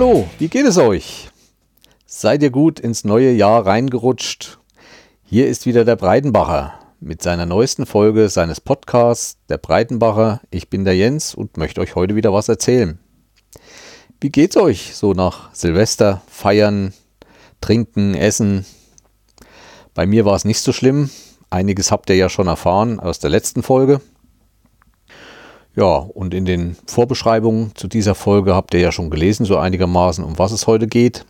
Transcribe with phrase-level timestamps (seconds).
[0.00, 1.28] Hallo, wie geht es euch?
[2.06, 4.58] Seid ihr gut ins neue Jahr reingerutscht?
[5.22, 10.40] Hier ist wieder der Breitenbacher mit seiner neuesten Folge seines Podcasts Der Breitenbacher.
[10.50, 12.98] Ich bin der Jens und möchte euch heute wieder was erzählen.
[14.22, 16.94] Wie geht's euch so nach Silvester, Feiern,
[17.60, 18.64] Trinken, Essen?
[19.92, 21.10] Bei mir war es nicht so schlimm.
[21.50, 24.00] Einiges habt ihr ja schon erfahren aus der letzten Folge.
[25.76, 30.24] Ja, und in den Vorbeschreibungen zu dieser Folge habt ihr ja schon gelesen, so einigermaßen,
[30.24, 31.24] um was es heute geht.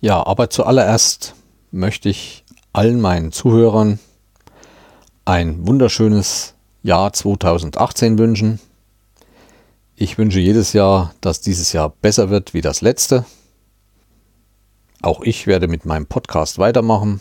[0.00, 1.34] Ja, aber zuallererst
[1.70, 3.98] möchte ich allen meinen Zuhörern
[5.24, 8.60] ein wunderschönes Jahr 2018 wünschen.
[9.94, 13.26] Ich wünsche jedes Jahr, dass dieses Jahr besser wird wie das letzte.
[15.02, 17.20] Auch ich werde mit meinem Podcast weitermachen.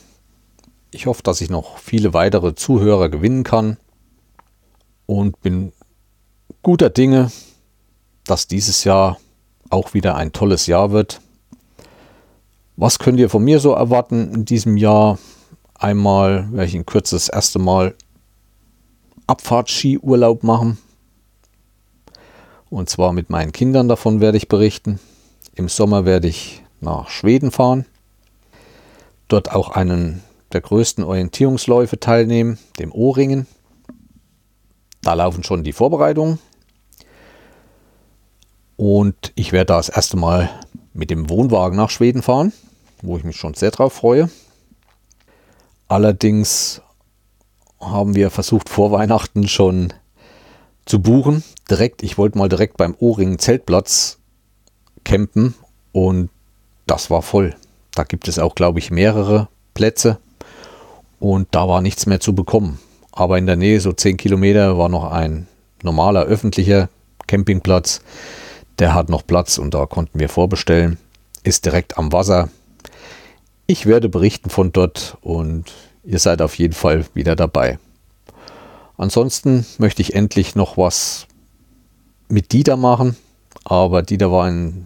[0.91, 3.77] Ich hoffe, dass ich noch viele weitere Zuhörer gewinnen kann
[5.05, 5.73] und bin
[6.63, 7.31] guter Dinge,
[8.25, 9.17] dass dieses Jahr
[9.69, 11.21] auch wieder ein tolles Jahr wird.
[12.75, 15.17] Was könnt ihr von mir so erwarten in diesem Jahr?
[15.75, 17.95] Einmal werde ich in Kürze das erste Mal
[19.27, 20.77] Abfahrtskiurlaub machen.
[22.69, 24.99] Und zwar mit meinen Kindern davon werde ich berichten.
[25.55, 27.85] Im Sommer werde ich nach Schweden fahren.
[29.27, 33.47] Dort auch einen der größten Orientierungsläufe teilnehmen, dem O-Ringen.
[35.01, 36.39] Da laufen schon die Vorbereitungen.
[38.77, 40.49] Und ich werde da das erste Mal
[40.93, 42.53] mit dem Wohnwagen nach Schweden fahren,
[43.01, 44.29] wo ich mich schon sehr drauf freue.
[45.87, 46.81] Allerdings
[47.79, 49.93] haben wir versucht vor Weihnachten schon
[50.85, 51.43] zu buchen.
[51.69, 54.19] Direkt, ich wollte mal direkt beim O-Ring Zeltplatz
[55.03, 55.55] campen
[55.91, 56.29] und
[56.85, 57.55] das war voll.
[57.93, 60.19] Da gibt es auch, glaube ich, mehrere Plätze
[61.19, 62.79] und da war nichts mehr zu bekommen.
[63.11, 65.47] Aber in der Nähe, so 10 Kilometer, war noch ein
[65.81, 66.89] normaler öffentlicher
[67.25, 68.01] Campingplatz.
[68.79, 70.97] Der hat noch Platz und da konnten wir vorbestellen.
[71.43, 72.49] Ist direkt am Wasser.
[73.65, 75.73] Ich werde berichten von dort und
[76.03, 77.79] ihr seid auf jeden Fall wieder dabei.
[78.97, 81.27] Ansonsten möchte ich endlich noch was
[82.29, 83.15] mit Dieter machen,
[83.63, 84.85] aber Dieter war in den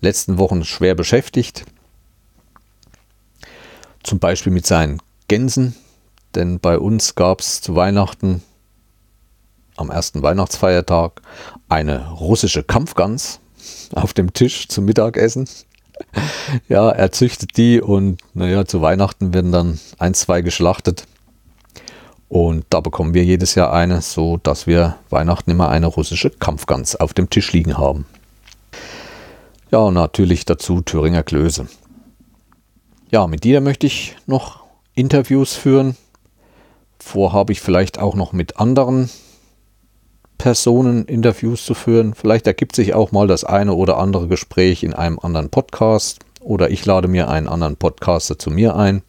[0.00, 1.64] letzten Wochen schwer beschäftigt.
[4.02, 5.76] Zum Beispiel mit seinen Gänsen,
[6.34, 8.42] denn bei uns gab es zu Weihnachten
[9.80, 11.22] am ersten Weihnachtsfeiertag
[11.68, 13.40] eine russische Kampfgans
[13.94, 15.48] auf dem Tisch zum Mittagessen.
[16.68, 21.06] ja, er züchtet die und naja, zu Weihnachten werden dann ein, zwei geschlachtet.
[22.28, 26.94] Und da bekommen wir jedes Jahr eine, so dass wir Weihnachten immer eine russische Kampfgans
[26.96, 28.06] auf dem Tisch liegen haben.
[29.72, 31.66] Ja, und natürlich dazu Thüringer Klöße.
[33.10, 34.60] Ja, mit dir möchte ich noch
[34.94, 35.96] Interviews führen.
[37.00, 39.10] Vor habe ich vielleicht auch noch mit anderen
[40.40, 42.14] Personen Interviews zu führen.
[42.14, 46.70] Vielleicht ergibt sich auch mal das eine oder andere Gespräch in einem anderen Podcast oder
[46.70, 49.02] ich lade mir einen anderen Podcaster zu mir ein.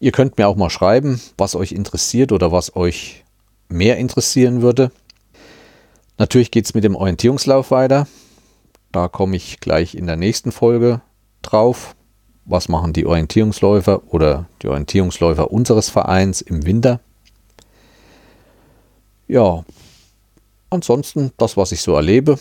[0.00, 3.24] Ihr könnt mir auch mal schreiben, was euch interessiert oder was euch
[3.70, 4.92] mehr interessieren würde.
[6.18, 8.06] Natürlich geht es mit dem Orientierungslauf weiter.
[8.92, 11.00] Da komme ich gleich in der nächsten Folge
[11.40, 11.96] drauf.
[12.44, 17.00] Was machen die Orientierungsläufer oder die Orientierungsläufer unseres Vereins im Winter?
[19.26, 19.64] Ja,
[20.74, 22.38] ansonsten das, was ich so erlebe.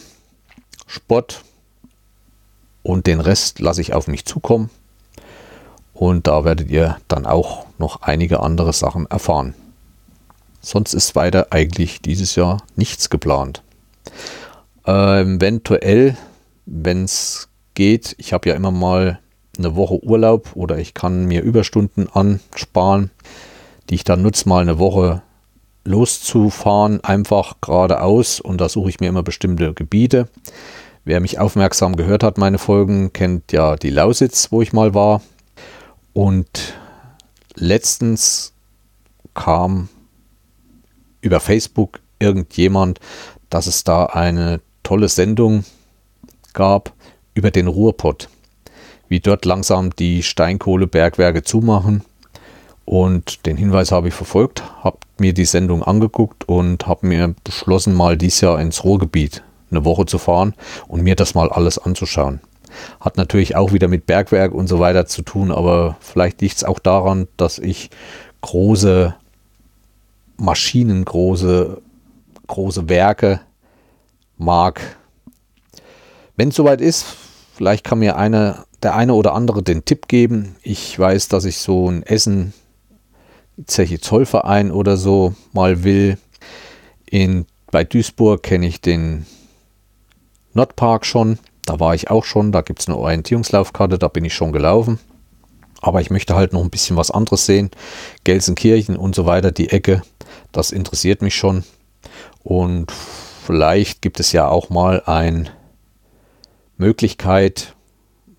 [0.88, 1.44] Sport
[2.84, 4.70] und den Rest lasse ich auf mich zukommen.
[5.94, 9.54] Und da werdet ihr dann auch noch einige andere Sachen erfahren.
[10.60, 13.64] Sonst ist weiter eigentlich dieses Jahr nichts geplant.
[14.86, 16.18] Ähm, eventuell,
[16.66, 19.20] wenn es geht, ich habe ja immer mal
[19.58, 23.12] eine Woche Urlaub oder ich kann mir Überstunden ansparen,
[23.90, 25.22] die ich dann nutze, mal eine Woche
[25.86, 30.28] loszufahren, einfach geradeaus und da suche ich mir immer bestimmte Gebiete.
[31.06, 35.22] Wer mich aufmerksam gehört hat, meine Folgen, kennt ja die Lausitz, wo ich mal war.
[36.14, 36.76] Und
[37.56, 38.54] letztens
[39.34, 39.90] kam
[41.22, 43.00] über Facebook irgendjemand,
[43.50, 45.66] dass es da eine tolle Sendung
[46.54, 46.94] gab
[47.34, 48.30] über den Ruhrpott,
[49.10, 52.04] wie dort langsam die Steinkohlebergwerke zumachen
[52.86, 57.94] und den Hinweis habe ich verfolgt, habe mir die Sendung angeguckt und habe mir beschlossen,
[57.94, 60.54] mal dieses Jahr ins Ruhrgebiet eine Woche zu fahren
[60.88, 62.42] und mir das mal alles anzuschauen.
[63.00, 66.64] Hat natürlich auch wieder mit Bergwerk und so weiter zu tun, aber vielleicht liegt es
[66.64, 67.90] auch daran, dass ich
[68.42, 69.16] große
[70.38, 71.82] Maschinen, große,
[72.48, 73.40] große Werke
[74.38, 74.82] mag.
[76.36, 77.06] Wenn es soweit ist,
[77.56, 80.56] vielleicht kann mir eine, der eine oder andere den Tipp geben.
[80.64, 82.54] Ich weiß, dass ich so ein Essen
[83.66, 86.18] Zeche Zollverein oder so mal will.
[87.06, 89.26] In, bei Duisburg kenne ich den
[90.54, 91.40] Nordpark schon.
[91.66, 92.52] Da war ich auch schon.
[92.52, 95.00] Da gibt es eine Orientierungslaufkarte, da bin ich schon gelaufen.
[95.82, 97.70] Aber ich möchte halt noch ein bisschen was anderes sehen.
[98.24, 100.02] Gelsenkirchen und so weiter, die Ecke,
[100.52, 101.64] das interessiert mich schon.
[102.42, 102.92] Und
[103.46, 105.52] vielleicht gibt es ja auch mal eine
[106.78, 107.76] Möglichkeit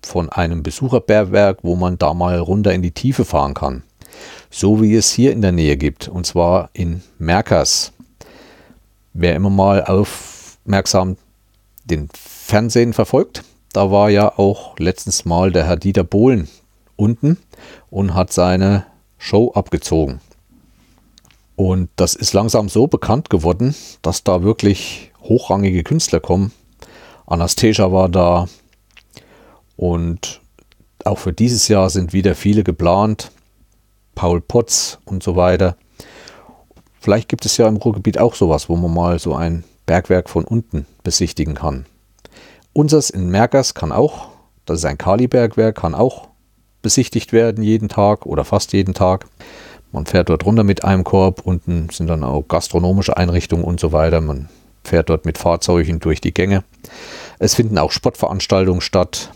[0.01, 3.83] von einem Besucherbergwerk, wo man da mal runter in die Tiefe fahren kann.
[4.57, 7.91] So wie es hier in der Nähe gibt, und zwar in Merkers.
[9.11, 11.17] Wer immer mal aufmerksam
[11.83, 13.43] den Fernsehen verfolgt,
[13.73, 16.47] da war ja auch letztens mal der Herr Dieter Bohlen
[16.95, 17.37] unten
[17.89, 18.85] und hat seine
[19.17, 20.21] Show abgezogen.
[21.57, 26.53] Und das ist langsam so bekannt geworden, dass da wirklich hochrangige Künstler kommen.
[27.27, 28.47] Anastasia war da
[29.75, 30.39] und
[31.03, 33.31] auch für dieses Jahr sind wieder viele geplant.
[34.15, 35.75] Paul Potts und so weiter.
[36.99, 40.43] Vielleicht gibt es ja im Ruhrgebiet auch sowas, wo man mal so ein Bergwerk von
[40.43, 41.85] unten besichtigen kann.
[42.73, 44.29] Unseres in Merkers kann auch,
[44.65, 46.29] das ist ein Kalibergwerk, kann auch
[46.81, 49.27] besichtigt werden jeden Tag oder fast jeden Tag.
[49.91, 53.91] Man fährt dort runter mit einem Korb, unten sind dann auch gastronomische Einrichtungen und so
[53.91, 54.21] weiter.
[54.21, 54.49] Man
[54.83, 56.63] fährt dort mit Fahrzeugen durch die Gänge.
[57.39, 59.31] Es finden auch Sportveranstaltungen statt.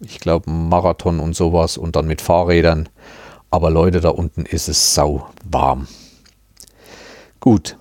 [0.00, 2.88] Ich glaube, Marathon und sowas und dann mit Fahrrädern.
[3.52, 5.86] Aber Leute, da unten ist es sau warm.
[7.38, 7.76] Gut.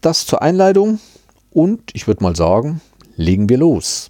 [0.00, 1.00] Das zur Einleitung.
[1.50, 2.80] Und ich würde mal sagen,
[3.14, 4.08] legen wir los.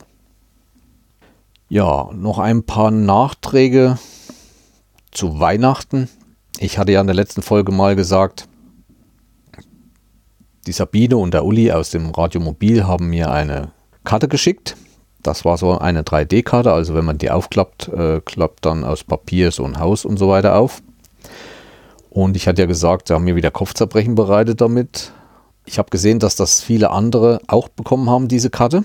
[1.69, 3.99] Ja, noch ein paar Nachträge
[5.11, 6.09] zu Weihnachten.
[6.61, 8.49] Ich hatte ja in der letzten Folge mal gesagt,
[10.69, 13.73] die Sabine und der Uli aus dem Radiomobil haben mir eine
[14.05, 14.77] Karte geschickt.
[15.23, 19.51] Das war so eine 3D-Karte, also wenn man die aufklappt, äh, klappt dann aus Papier
[19.51, 20.83] so ein Haus und so weiter auf.
[22.11, 25.13] Und ich hatte ja gesagt, sie haben mir wieder Kopfzerbrechen bereitet damit.
[25.67, 28.85] Ich habe gesehen, dass das viele andere auch bekommen haben, diese Karte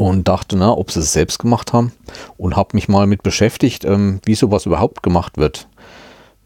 [0.00, 1.92] und dachte, na, ob sie es selbst gemacht haben
[2.38, 5.68] und habe mich mal mit beschäftigt, ähm, wie sowas überhaupt gemacht wird.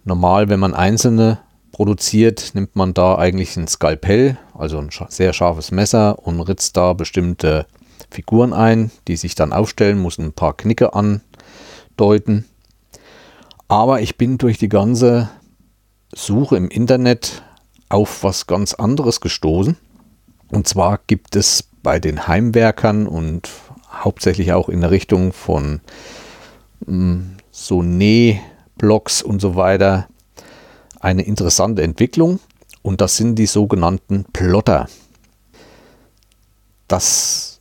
[0.04, 1.38] Normal, wenn man einzelne
[1.70, 6.92] produziert, nimmt man da eigentlich ein Skalpell, also ein sehr scharfes Messer und ritzt da
[6.92, 7.66] bestimmte
[8.14, 12.44] Figuren ein, die sich dann aufstellen, muss ein paar Knicke andeuten.
[13.66, 15.28] Aber ich bin durch die ganze
[16.14, 17.42] Suche im Internet
[17.88, 19.76] auf was ganz anderes gestoßen.
[20.48, 23.50] Und zwar gibt es bei den Heimwerkern und
[23.90, 25.80] hauptsächlich auch in der Richtung von
[26.86, 27.20] mm,
[27.50, 30.06] so Nähblocks und so weiter
[31.00, 32.38] eine interessante Entwicklung
[32.82, 34.88] und das sind die sogenannten Plotter.
[36.86, 37.53] Das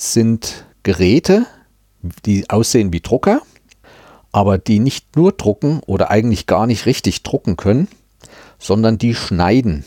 [0.00, 1.46] sind Geräte,
[2.24, 3.42] die aussehen wie Drucker,
[4.32, 7.88] aber die nicht nur drucken oder eigentlich gar nicht richtig drucken können,
[8.58, 9.84] sondern die schneiden.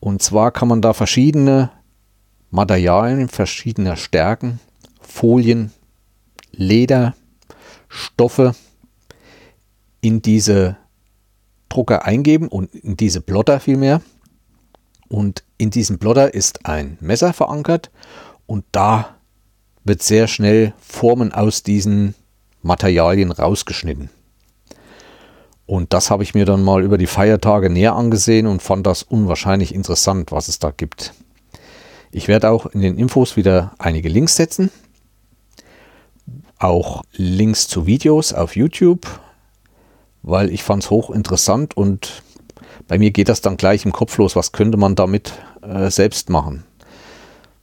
[0.00, 1.70] Und zwar kann man da verschiedene
[2.50, 4.60] Materialien verschiedener Stärken,
[5.00, 5.72] Folien,
[6.50, 7.14] Leder,
[7.88, 8.54] Stoffe
[10.00, 10.76] in diese
[11.68, 14.00] Drucker eingeben und in diese Plotter vielmehr.
[15.08, 17.90] Und in diesem Plotter ist ein Messer verankert
[18.46, 19.16] und da
[19.84, 22.14] wird sehr schnell Formen aus diesen
[22.62, 24.10] Materialien rausgeschnitten.
[25.66, 29.02] Und das habe ich mir dann mal über die Feiertage näher angesehen und fand das
[29.02, 31.12] unwahrscheinlich interessant, was es da gibt.
[32.12, 34.70] Ich werde auch in den Infos wieder einige Links setzen.
[36.58, 39.06] Auch Links zu Videos auf YouTube,
[40.22, 42.22] weil ich fand es hochinteressant und
[42.88, 46.30] bei mir geht das dann gleich im Kopf los, was könnte man damit äh, selbst
[46.30, 46.64] machen.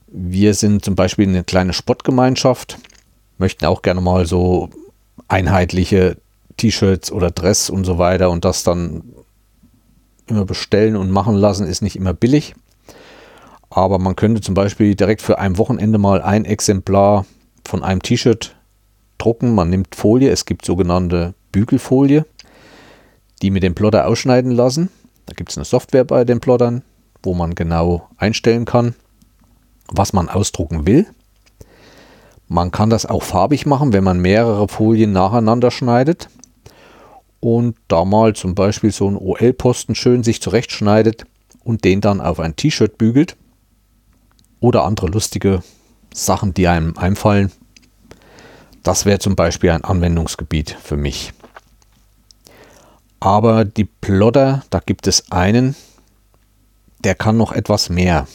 [0.06, 2.78] Wir sind zum Beispiel eine kleine Sportgemeinschaft,
[3.38, 4.70] möchten auch gerne mal so
[5.28, 6.16] einheitliche
[6.56, 9.02] T-Shirts oder Dress und so weiter und das dann
[10.26, 12.54] immer bestellen und machen lassen, ist nicht immer billig.
[13.70, 17.26] Aber man könnte zum Beispiel direkt für ein Wochenende mal ein Exemplar
[17.64, 18.54] von einem T-Shirt
[19.18, 19.54] drucken.
[19.54, 22.24] Man nimmt Folie, es gibt sogenannte Bügelfolie,
[23.42, 24.90] die mit dem Plotter ausschneiden lassen.
[25.26, 26.82] Da gibt es eine Software bei den Plottern,
[27.22, 28.94] wo man genau einstellen kann,
[29.88, 31.06] was man ausdrucken will.
[32.48, 36.28] Man kann das auch farbig machen, wenn man mehrere Folien nacheinander schneidet
[37.40, 41.24] und da mal zum Beispiel so einen OL-Posten schön sich zurechtschneidet
[41.62, 43.36] und den dann auf ein T-Shirt bügelt
[44.60, 45.62] oder andere lustige
[46.12, 47.50] Sachen, die einem einfallen.
[48.82, 51.32] Das wäre zum Beispiel ein Anwendungsgebiet für mich.
[53.24, 55.74] Aber die Plotter, da gibt es einen,
[57.04, 58.28] der kann noch etwas mehr.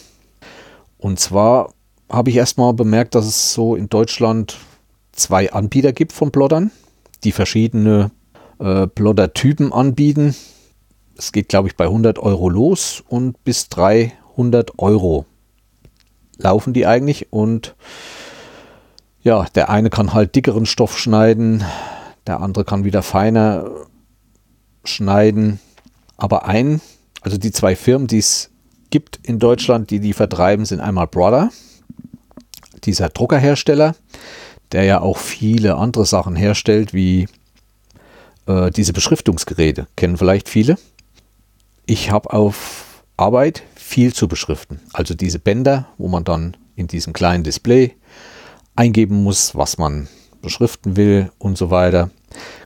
[0.97, 1.75] Und zwar
[2.09, 4.57] habe ich erstmal bemerkt, dass es so in Deutschland
[5.11, 6.71] zwei Anbieter gibt von Plottern,
[7.23, 8.09] die verschiedene
[8.57, 10.35] äh, Plotter-Typen anbieten.
[11.15, 15.27] Es geht, glaube ich, bei 100 Euro los und bis 300 Euro
[16.37, 17.75] laufen die eigentlich und
[19.21, 21.63] ja, der eine kann halt dickeren Stoff schneiden,
[22.25, 23.69] der andere kann wieder feiner
[24.89, 25.59] schneiden.
[26.17, 26.81] Aber ein,
[27.21, 28.49] also die zwei Firmen, die es
[28.89, 31.51] gibt in Deutschland, die die vertreiben, sind einmal Brother,
[32.83, 33.95] dieser Druckerhersteller,
[34.71, 37.27] der ja auch viele andere Sachen herstellt, wie
[38.45, 39.87] äh, diese Beschriftungsgeräte.
[39.95, 40.77] Kennen vielleicht viele.
[41.85, 44.79] Ich habe auf Arbeit viel zu beschriften.
[44.93, 47.95] Also diese Bänder, wo man dann in diesem kleinen Display
[48.75, 50.07] eingeben muss, was man
[50.41, 52.11] beschriften will und so weiter.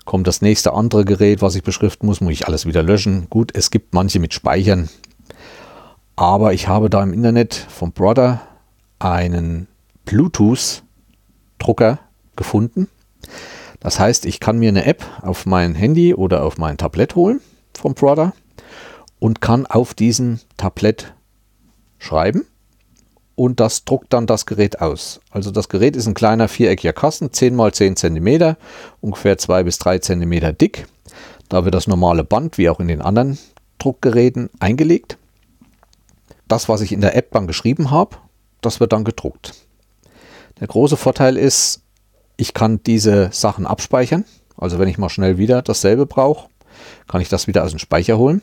[0.06, 3.28] Kommt das nächste andere Gerät, was ich beschriften muss, muss ich alles wieder löschen.
[3.30, 4.90] Gut, es gibt manche mit Speichern,
[6.16, 8.42] aber ich habe da im Internet vom Brother
[9.00, 9.68] einen
[10.06, 12.00] Bluetooth-Drucker
[12.36, 12.88] gefunden.
[13.80, 17.42] Das heißt, ich kann mir eine App auf mein Handy oder auf mein Tablet holen
[17.78, 18.34] vom Brother
[19.20, 21.14] und kann auf diesem Tablet
[21.98, 22.46] schreiben
[23.36, 25.20] und das druckt dann das Gerät aus.
[25.32, 28.56] Also das Gerät ist ein kleiner viereckiger Kasten, 10 x 10 cm,
[29.02, 30.86] ungefähr 2 bis 3 cm dick.
[31.50, 33.38] Da wird das normale Band, wie auch in den anderen
[33.80, 35.18] Druckgeräten, eingelegt.
[36.48, 38.18] Das, was ich in der App dann geschrieben habe,
[38.62, 39.54] das wird dann gedruckt.
[40.60, 41.82] Der große Vorteil ist,
[42.38, 44.26] ich kann diese Sachen abspeichern.
[44.58, 46.50] Also wenn ich mal schnell wieder dasselbe brauche,
[47.08, 48.42] kann ich das wieder aus dem Speicher holen.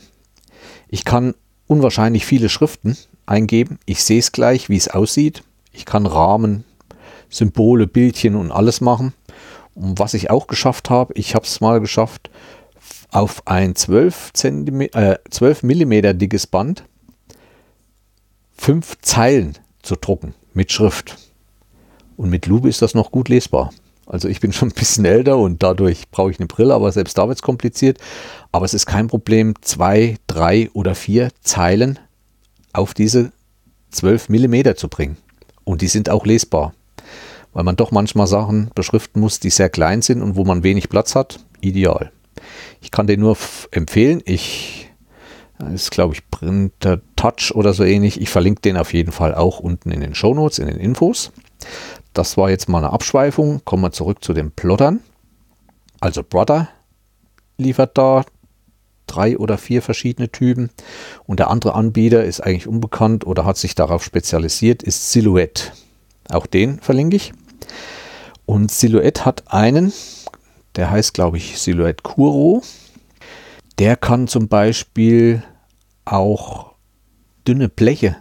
[0.89, 1.35] Ich kann
[1.67, 2.97] unwahrscheinlich viele Schriften
[3.31, 3.79] eingeben.
[3.87, 5.43] Ich sehe es gleich, wie es aussieht.
[5.73, 6.65] Ich kann Rahmen,
[7.31, 9.15] Symbole, Bildchen und alles machen.
[9.75, 12.31] Und was ich auch geschafft habe, ich habe es mal geschafft,
[13.13, 16.85] auf ein 12, cm, äh, 12 mm dickes Band
[18.57, 21.17] fünf Zeilen zu drucken mit Schrift.
[22.17, 23.73] Und mit Lupe ist das noch gut lesbar.
[24.07, 27.17] Also ich bin schon ein bisschen älter und dadurch brauche ich eine Brille, aber selbst
[27.17, 27.99] da wird es kompliziert.
[28.53, 31.99] Aber es ist kein Problem, zwei, drei oder vier Zeilen
[32.73, 33.33] auf diese
[33.91, 35.17] 12 mm zu bringen.
[35.65, 36.75] Und die sind auch lesbar,
[37.53, 40.89] weil man doch manchmal Sachen beschriften muss, die sehr klein sind und wo man wenig
[40.89, 41.41] Platz hat.
[41.61, 42.11] Ideal.
[42.81, 43.37] Ich kann den nur
[43.71, 44.23] empfehlen.
[44.25, 44.91] Ich
[45.75, 48.21] ist, glaube ich, Printer Touch oder so ähnlich.
[48.21, 51.33] Ich verlinke den auf jeden Fall auch unten in den Show Notes, in den Infos.
[52.15, 53.61] Das war jetzt mal eine Abschweifung.
[53.65, 55.01] Kommen wir zurück zu den Plottern.
[56.01, 56.69] Also Brother
[57.59, 58.25] liefert da
[59.11, 60.71] drei oder vier verschiedene Typen.
[61.27, 65.73] Und der andere Anbieter ist eigentlich unbekannt oder hat sich darauf spezialisiert, ist Silhouette.
[66.31, 67.33] Auch den verlinke ich.
[68.47, 69.93] Und Silhouette hat einen,
[70.77, 72.63] der heißt, glaube ich, Silhouette Kuro.
[73.79, 75.43] Der kann zum Beispiel
[76.05, 76.73] auch
[77.47, 78.17] dünne Bleche,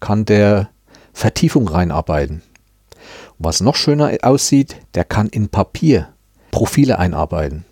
[0.00, 0.70] kann der
[1.12, 2.42] Vertiefung reinarbeiten.
[3.38, 6.08] was noch schöner aussieht, der kann in Papier
[6.50, 7.64] Profile einarbeiten.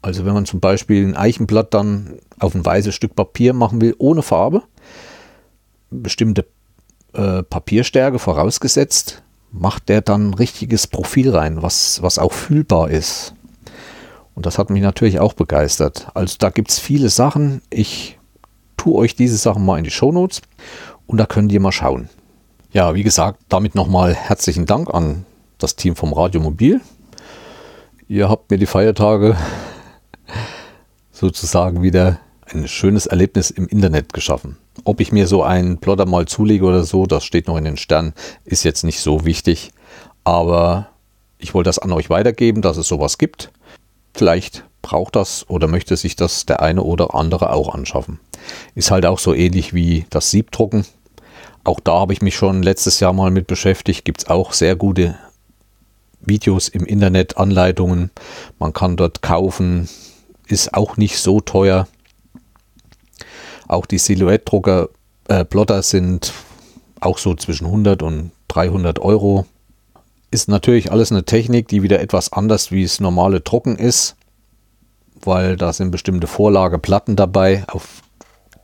[0.00, 3.94] Also wenn man zum Beispiel ein Eichenblatt dann auf ein weißes Stück Papier machen will,
[3.98, 4.62] ohne Farbe,
[5.90, 6.46] bestimmte
[7.14, 13.34] äh, Papierstärke vorausgesetzt, macht der dann ein richtiges Profil rein, was, was auch fühlbar ist.
[14.34, 16.08] Und das hat mich natürlich auch begeistert.
[16.14, 17.60] Also da gibt es viele Sachen.
[17.70, 18.18] Ich
[18.76, 20.42] tue euch diese Sachen mal in die Shownotes
[21.06, 22.08] und da könnt ihr mal schauen.
[22.70, 25.24] Ja, wie gesagt, damit nochmal herzlichen Dank an
[25.56, 26.80] das Team vom Radio Mobil.
[28.06, 29.36] Ihr habt mir die Feiertage
[31.12, 34.56] sozusagen wieder ein schönes Erlebnis im Internet geschaffen.
[34.84, 37.76] Ob ich mir so einen Plotter mal zulege oder so, das steht noch in den
[37.76, 39.72] Sternen, ist jetzt nicht so wichtig.
[40.24, 40.88] Aber
[41.38, 43.50] ich wollte das an euch weitergeben, dass es sowas gibt.
[44.14, 48.20] Vielleicht braucht das oder möchte sich das der eine oder andere auch anschaffen.
[48.74, 50.86] Ist halt auch so ähnlich wie das Siebdrucken.
[51.64, 54.04] Auch da habe ich mich schon letztes Jahr mal mit beschäftigt.
[54.04, 55.16] Gibt es auch sehr gute
[56.20, 58.10] Videos im Internet, Anleitungen.
[58.58, 59.88] Man kann dort kaufen,
[60.48, 61.86] ist auch nicht so teuer.
[63.66, 64.88] Auch die Silhouette-Drucker,
[65.28, 66.32] äh, Plotter sind
[67.00, 69.46] auch so zwischen 100 und 300 Euro.
[70.30, 74.16] Ist natürlich alles eine Technik, die wieder etwas anders wie das normale Drucken ist,
[75.22, 78.02] weil da sind bestimmte Vorlageplatten dabei, auf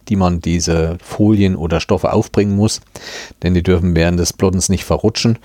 [0.08, 2.80] die man diese Folien oder Stoffe aufbringen muss,
[3.42, 5.38] denn die dürfen während des Plottens nicht verrutschen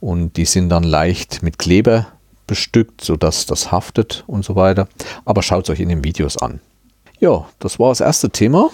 [0.00, 2.08] und die sind dann leicht mit Kleber
[2.50, 4.88] bestückt, sodass das haftet und so weiter.
[5.24, 6.58] Aber schaut es euch in den Videos an.
[7.20, 8.70] Ja, das war das erste Thema.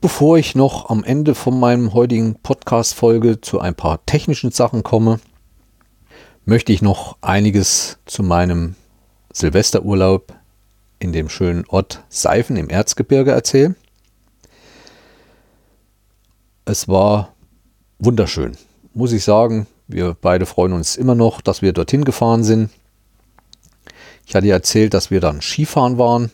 [0.00, 5.18] Bevor ich noch am Ende von meinem heutigen Podcast-Folge zu ein paar technischen Sachen komme,
[6.44, 8.76] möchte ich noch einiges zu meinem
[9.32, 10.32] Silvesterurlaub
[11.00, 13.74] in dem schönen Ort Seifen im Erzgebirge erzählen.
[16.66, 17.34] Es war
[17.98, 18.56] wunderschön,
[18.94, 19.66] muss ich sagen.
[19.92, 22.70] Wir beide freuen uns immer noch, dass wir dorthin gefahren sind.
[24.26, 26.30] Ich hatte erzählt, dass wir dann Skifahren waren.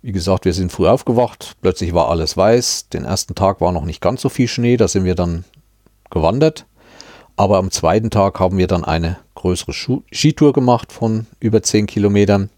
[0.00, 2.88] Wie gesagt, wir sind früh aufgewacht, plötzlich war alles weiß.
[2.88, 5.44] Den ersten Tag war noch nicht ganz so viel Schnee, da sind wir dann
[6.10, 6.66] gewandert.
[7.36, 12.50] Aber am zweiten Tag haben wir dann eine größere Skitour gemacht von über 10 Kilometern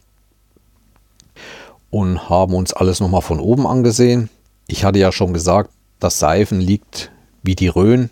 [1.91, 4.31] und haben uns alles nochmal von oben angesehen.
[4.67, 7.13] Ich hatte ja schon gesagt, das Seifen liegt
[7.43, 8.11] wie die Rhön,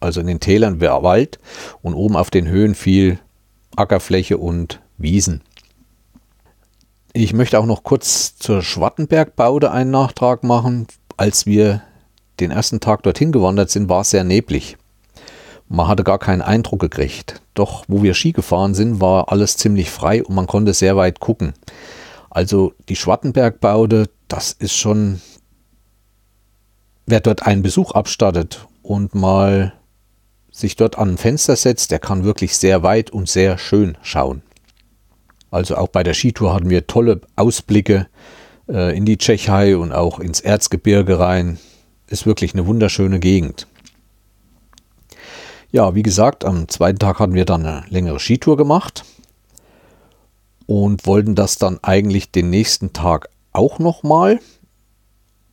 [0.00, 1.38] also in den Tälern wäre Wald
[1.82, 3.18] und oben auf den Höhen viel
[3.76, 5.42] Ackerfläche und Wiesen.
[7.12, 10.86] Ich möchte auch noch kurz zur Schwartenbergbaude einen Nachtrag machen.
[11.16, 11.82] Als wir
[12.38, 14.76] den ersten Tag dorthin gewandert sind, war es sehr neblig.
[15.68, 17.40] Man hatte gar keinen Eindruck gekriegt.
[17.54, 21.20] Doch wo wir Ski gefahren sind, war alles ziemlich frei und man konnte sehr weit
[21.20, 21.54] gucken.
[22.30, 25.20] Also die Schwartenbergbaude, das ist schon,
[27.06, 29.72] wer dort einen Besuch abstattet und mal
[30.58, 34.42] sich dort an ein Fenster setzt, der kann wirklich sehr weit und sehr schön schauen.
[35.50, 38.08] Also auch bei der Skitour hatten wir tolle Ausblicke
[38.68, 41.58] äh, in die Tschechei und auch ins Erzgebirge rein.
[42.08, 43.66] Ist wirklich eine wunderschöne Gegend.
[45.70, 49.04] Ja, wie gesagt, am zweiten Tag hatten wir dann eine längere Skitour gemacht
[50.66, 54.40] und wollten das dann eigentlich den nächsten Tag auch nochmal.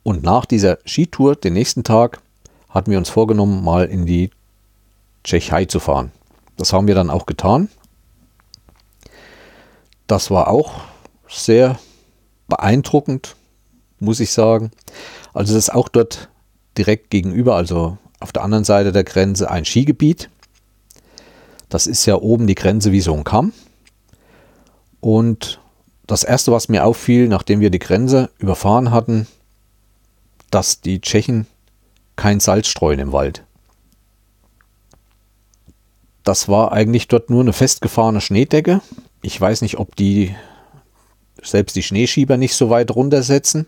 [0.04, 2.22] Und nach dieser Skitour, den nächsten Tag,
[2.70, 4.32] hatten wir uns vorgenommen, mal in die
[5.26, 6.12] Tschechei zu fahren.
[6.56, 7.70] Das haben wir dann auch getan.
[10.08, 10.82] Das war auch
[11.28, 11.80] sehr
[12.48, 13.36] beeindruckend,
[14.00, 14.72] muss ich sagen.
[15.34, 16.30] Also das ist auch dort
[16.78, 20.30] direkt gegenüber, also auf der anderen Seite der Grenze ein Skigebiet.
[21.70, 23.52] Das ist ja oben die Grenze wie so ein Kamm.
[25.02, 25.60] Und
[26.06, 29.28] das Erste, was mir auffiel, nachdem wir die Grenze überfahren hatten,
[30.52, 31.48] dass die Tschechen
[32.16, 33.44] kein Salz streuen im Wald.
[36.26, 38.82] Das war eigentlich dort nur eine festgefahrene Schneedecke.
[39.22, 40.36] Ich weiß nicht, ob die
[41.42, 43.68] selbst die Schneeschieber nicht so weit runtersetzen.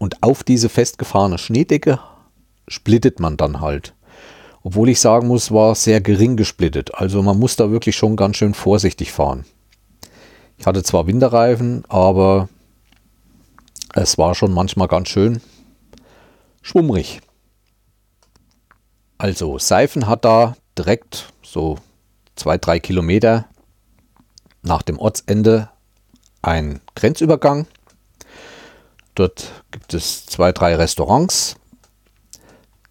[0.00, 2.00] Und auf diese festgefahrene Schneedecke
[2.66, 3.94] splittet man dann halt.
[4.64, 6.96] Obwohl ich sagen muss, war sehr gering gesplittet.
[6.96, 9.44] Also man muss da wirklich schon ganz schön vorsichtig fahren.
[10.58, 12.48] Ich hatte zwar Winterreifen, aber
[13.94, 15.40] es war schon manchmal ganz schön
[16.60, 17.20] schwummrig.
[19.18, 21.76] Also Seifen hat da direkt so
[22.34, 23.46] zwei, drei Kilometer
[24.62, 25.68] nach dem Ortsende
[26.40, 27.66] ein Grenzübergang.
[29.14, 31.56] Dort gibt es zwei, drei Restaurants.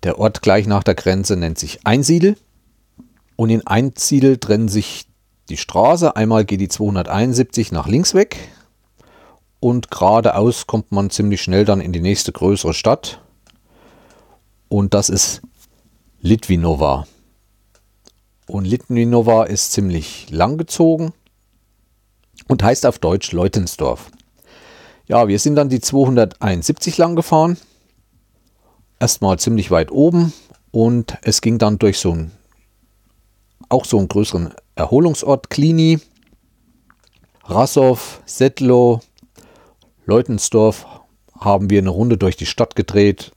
[0.04, 2.38] Der Ort gleich nach der Grenze nennt sich Einsiedel.
[3.36, 5.08] Und in Einsiedel trennen sich
[5.50, 6.15] die Straße.
[6.15, 8.38] Einmal geht die 271 nach links weg.
[9.60, 13.21] Und geradeaus kommt man ziemlich schnell dann in die nächste größere Stadt.
[14.69, 15.41] Und das ist
[16.21, 17.08] Litvinova.
[18.52, 21.14] Und Litvinova ist ziemlich langgezogen
[22.50, 24.12] und heißt auf Deutsch Leutensdorf.
[25.08, 27.56] Ja, wir sind dann die 271 lang gefahren.
[29.00, 30.34] Erstmal ziemlich weit oben
[30.72, 32.32] und es ging dann durch so einen,
[33.70, 36.02] auch so einen größeren Erholungsort, Klini,
[37.46, 39.00] Rassow, Settlow,
[40.06, 40.86] Leutensdorf
[41.40, 43.32] haben wir eine Runde durch die Stadt gedreht.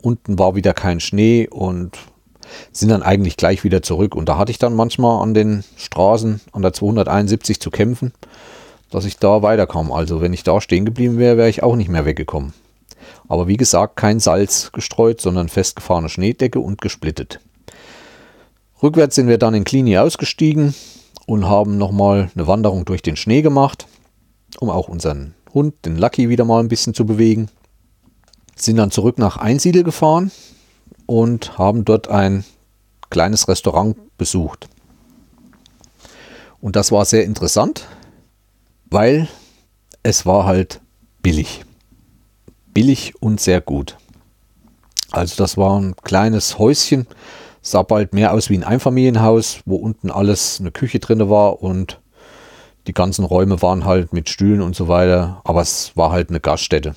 [0.00, 1.98] Unten war wieder kein Schnee und
[2.72, 4.14] sind dann eigentlich gleich wieder zurück.
[4.14, 8.12] Und da hatte ich dann manchmal an den Straßen an der 271 zu kämpfen,
[8.90, 9.92] dass ich da weiterkam.
[9.92, 12.52] Also wenn ich da stehen geblieben wäre, wäre ich auch nicht mehr weggekommen.
[13.28, 17.40] Aber wie gesagt, kein Salz gestreut, sondern festgefahrene Schneedecke und gesplittet.
[18.82, 20.74] Rückwärts sind wir dann in Klini ausgestiegen
[21.26, 23.86] und haben nochmal eine Wanderung durch den Schnee gemacht,
[24.60, 27.48] um auch unseren Hund, den Lucky, wieder mal ein bisschen zu bewegen.
[28.56, 30.30] Sind dann zurück nach Einsiedel gefahren,
[31.06, 32.44] und haben dort ein
[33.10, 34.68] kleines Restaurant besucht.
[36.60, 37.86] Und das war sehr interessant,
[38.90, 39.28] weil
[40.02, 40.80] es war halt
[41.22, 41.64] billig.
[42.72, 43.96] Billig und sehr gut.
[45.10, 47.06] Also das war ein kleines Häuschen,
[47.62, 52.00] sah bald mehr aus wie ein Einfamilienhaus, wo unten alles eine Küche drin war und
[52.86, 56.40] die ganzen Räume waren halt mit Stühlen und so weiter, aber es war halt eine
[56.40, 56.94] Gaststätte.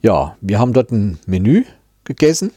[0.00, 1.64] Ja, wir haben dort ein Menü
[2.08, 2.52] gegessen.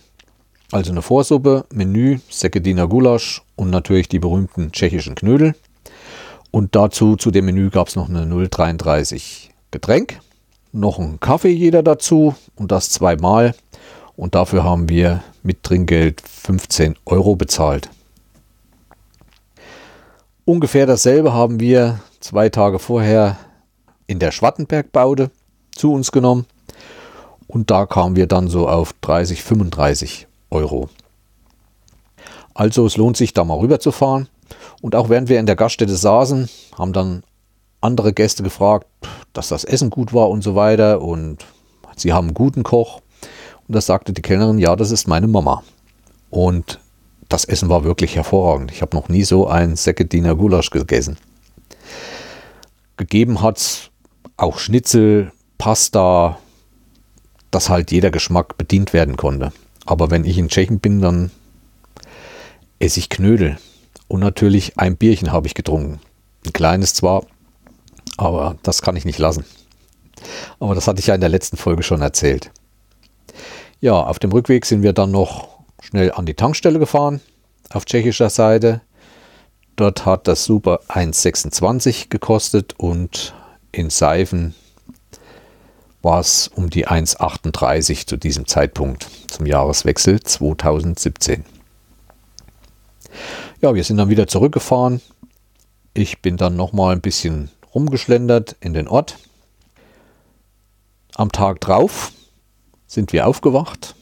[0.72, 5.54] Also eine Vorsuppe, Menü, Sekediner Gulasch und natürlich die berühmten tschechischen Knödel.
[6.50, 10.20] Und dazu, zu dem Menü gab es noch eine 033 Getränk,
[10.72, 13.54] noch einen Kaffee jeder dazu und das zweimal.
[14.16, 17.90] Und dafür haben wir mit Trinkgeld 15 Euro bezahlt.
[20.46, 23.38] Ungefähr dasselbe haben wir zwei Tage vorher
[24.08, 25.32] in der Schwattenbergbaude
[25.76, 26.46] zu uns genommen.
[27.52, 30.88] Und da kamen wir dann so auf 30, 35 Euro.
[32.54, 34.30] Also es lohnt sich da mal rüber zu fahren.
[34.82, 37.24] Und auch während wir in der Gaststätte saßen, haben dann
[37.82, 38.88] andere Gäste gefragt,
[39.34, 41.02] dass das Essen gut war und so weiter.
[41.02, 41.46] Und
[41.98, 43.02] sie haben einen guten Koch.
[43.68, 45.62] Und da sagte die Kellnerin, ja, das ist meine Mama.
[46.30, 46.80] Und
[47.28, 48.72] das Essen war wirklich hervorragend.
[48.72, 51.18] Ich habe noch nie so ein Säckediener Gulasch gegessen.
[52.96, 53.90] Gegeben hat es
[54.38, 56.38] auch Schnitzel, Pasta,
[57.52, 59.52] dass halt jeder Geschmack bedient werden konnte.
[59.86, 61.32] Aber wenn ich in Tschechien bin, dann
[62.80, 63.58] esse ich Knödel.
[64.08, 66.00] Und natürlich ein Bierchen habe ich getrunken.
[66.46, 67.26] Ein kleines zwar,
[68.18, 69.46] aber das kann ich nicht lassen.
[70.60, 72.52] Aber das hatte ich ja in der letzten Folge schon erzählt.
[73.80, 75.48] Ja, auf dem Rückweg sind wir dann noch
[75.82, 77.22] schnell an die Tankstelle gefahren,
[77.72, 78.82] auf tschechischer Seite.
[79.76, 83.34] Dort hat das Super 1,26 gekostet und
[83.72, 84.54] in Seifen
[86.02, 91.46] war es um die 1,38 zu diesem Zeitpunkt zum Jahreswechsel 2017.
[93.62, 95.02] Ja, wir sind dann wieder zurückgefahren.
[95.94, 99.18] Ich bin dann noch mal ein bisschen rumgeschlendert in den Ort.
[101.16, 102.12] Am Tag drauf
[102.88, 103.96] sind wir aufgewacht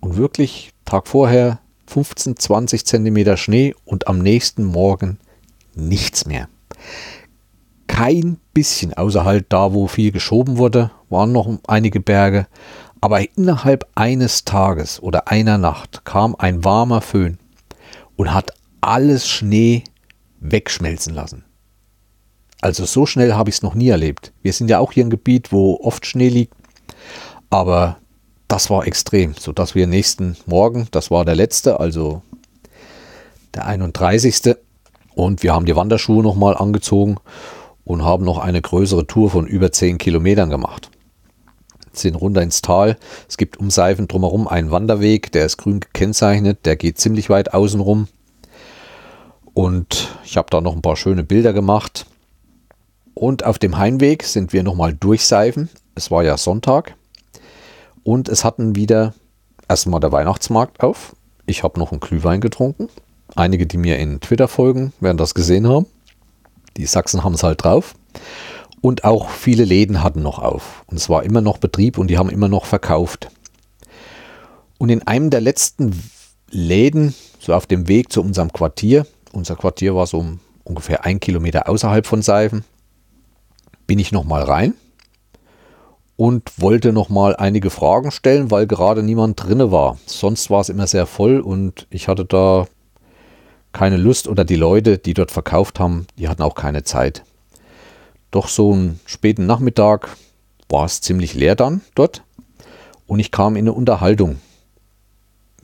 [0.00, 5.18] und wirklich Tag vorher 15, 20 Zentimeter Schnee und am nächsten Morgen
[5.74, 6.48] nichts mehr.
[8.00, 12.46] Kein bisschen, außer halt da, wo viel geschoben wurde, waren noch einige Berge.
[13.02, 17.38] Aber innerhalb eines Tages oder einer Nacht kam ein warmer Föhn
[18.16, 19.84] und hat alles Schnee
[20.38, 21.44] wegschmelzen lassen.
[22.62, 24.32] Also so schnell habe ich es noch nie erlebt.
[24.40, 26.54] Wir sind ja auch hier ein Gebiet, wo oft Schnee liegt,
[27.50, 27.98] aber
[28.48, 32.22] das war extrem, sodass wir nächsten Morgen, das war der letzte, also
[33.54, 34.56] der 31.
[35.14, 37.18] Und wir haben die Wanderschuhe nochmal angezogen
[37.84, 40.90] und haben noch eine größere Tour von über 10 Kilometern gemacht.
[41.92, 42.96] Sind runter ins Tal.
[43.28, 47.52] Es gibt um Seifen drumherum einen Wanderweg, der ist grün gekennzeichnet, der geht ziemlich weit
[47.52, 48.08] außen rum.
[49.54, 52.06] Und ich habe da noch ein paar schöne Bilder gemacht.
[53.14, 55.68] Und auf dem Heimweg sind wir nochmal durchseifen.
[55.94, 56.94] Es war ja Sonntag.
[58.04, 59.14] Und es hatten wieder
[59.68, 61.14] erstmal der Weihnachtsmarkt auf.
[61.46, 62.88] Ich habe noch einen Glühwein getrunken.
[63.34, 65.86] Einige, die mir in Twitter folgen, werden das gesehen haben.
[66.76, 67.94] Die Sachsen haben es halt drauf.
[68.80, 70.84] Und auch viele Läden hatten noch auf.
[70.86, 73.28] Und es war immer noch Betrieb und die haben immer noch verkauft.
[74.78, 76.02] Und in einem der letzten
[76.50, 80.24] Läden, so auf dem Weg zu unserem Quartier, unser Quartier war so
[80.64, 82.64] ungefähr ein Kilometer außerhalb von Seifen,
[83.86, 84.74] bin ich nochmal rein
[86.16, 89.98] und wollte nochmal einige Fragen stellen, weil gerade niemand drinne war.
[90.06, 92.66] Sonst war es immer sehr voll und ich hatte da
[93.72, 97.24] keine Lust oder die Leute, die dort verkauft haben, die hatten auch keine Zeit.
[98.30, 100.16] Doch so einen späten Nachmittag
[100.68, 102.22] war es ziemlich leer dann dort
[103.06, 104.40] und ich kam in eine Unterhaltung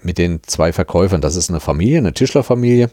[0.02, 1.20] mit den zwei Verkäufern.
[1.20, 2.90] Das ist eine Familie, eine Tischlerfamilie.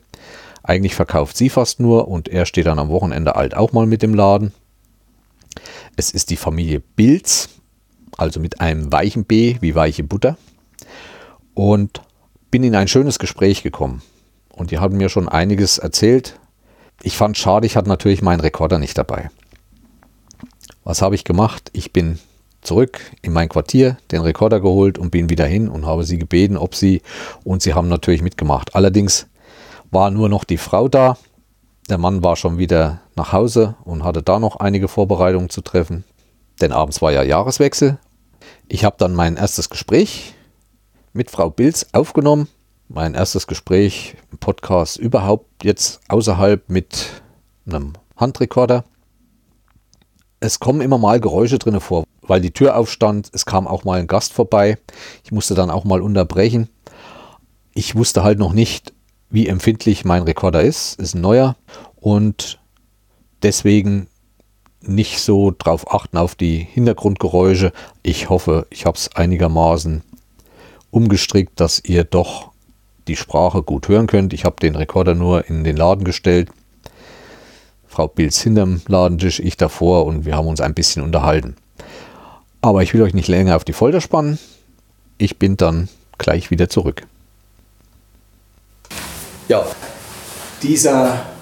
[0.63, 4.01] Eigentlich verkauft sie fast nur und er steht dann am Wochenende alt auch mal mit
[4.01, 4.53] dem Laden.
[5.95, 7.49] Es ist die Familie Bilz,
[8.17, 10.37] also mit einem weichen B wie weiche Butter.
[11.53, 12.01] Und
[12.49, 14.01] bin in ein schönes Gespräch gekommen.
[14.55, 16.39] Und die haben mir schon einiges erzählt.
[17.01, 19.29] Ich fand schade, ich hatte natürlich meinen Rekorder nicht dabei.
[20.83, 21.69] Was habe ich gemacht?
[21.73, 22.19] Ich bin
[22.61, 26.57] zurück in mein Quartier, den Rekorder geholt und bin wieder hin und habe sie gebeten,
[26.57, 27.01] ob sie,
[27.43, 28.75] und sie haben natürlich mitgemacht.
[28.75, 29.27] Allerdings
[29.91, 31.17] war nur noch die Frau da,
[31.89, 36.05] der Mann war schon wieder nach Hause und hatte da noch einige Vorbereitungen zu treffen.
[36.61, 37.99] Denn abends war ja Jahreswechsel.
[38.67, 40.33] Ich habe dann mein erstes Gespräch
[41.11, 42.47] mit Frau Bilz aufgenommen.
[42.89, 47.23] Mein erstes Gespräch im Podcast überhaupt jetzt außerhalb mit
[47.65, 48.83] einem Handrekorder.
[50.39, 53.29] Es kommen immer mal Geräusche drin vor, weil die Tür aufstand.
[53.33, 54.77] Es kam auch mal ein Gast vorbei.
[55.23, 56.69] Ich musste dann auch mal unterbrechen.
[57.73, 58.93] Ich wusste halt noch nicht,
[59.29, 60.99] wie empfindlich mein Rekorder ist.
[60.99, 61.55] Ist ein neuer
[61.95, 62.59] und
[63.41, 64.07] deswegen
[64.81, 67.71] nicht so drauf achten auf die Hintergrundgeräusche.
[68.03, 70.03] Ich hoffe, ich habe es einigermaßen
[70.91, 72.52] umgestrickt, dass ihr doch
[73.07, 74.33] die Sprache gut hören könnt.
[74.33, 76.49] Ich habe den Rekorder nur in den Laden gestellt.
[77.87, 81.55] Frau Bilz hinterm Ladentisch, ich davor und wir haben uns ein bisschen unterhalten.
[82.61, 84.39] Aber ich will euch nicht länger auf die Folter spannen.
[85.17, 87.03] Ich bin dann gleich wieder zurück.
[89.47, 89.65] Ja,
[90.63, 91.32] dieser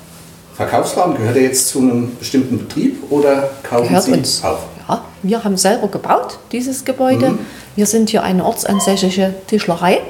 [0.68, 4.44] Verkaufsladen gehört er jetzt zu einem bestimmten Betrieb oder kaufen Gehört Sie uns.
[4.44, 4.60] auf?
[4.88, 7.32] Ja, wir haben selber gebaut, dieses Gebäude.
[7.32, 7.40] Mhm.
[7.76, 10.02] Wir sind hier eine ortsansässige Tischlerei.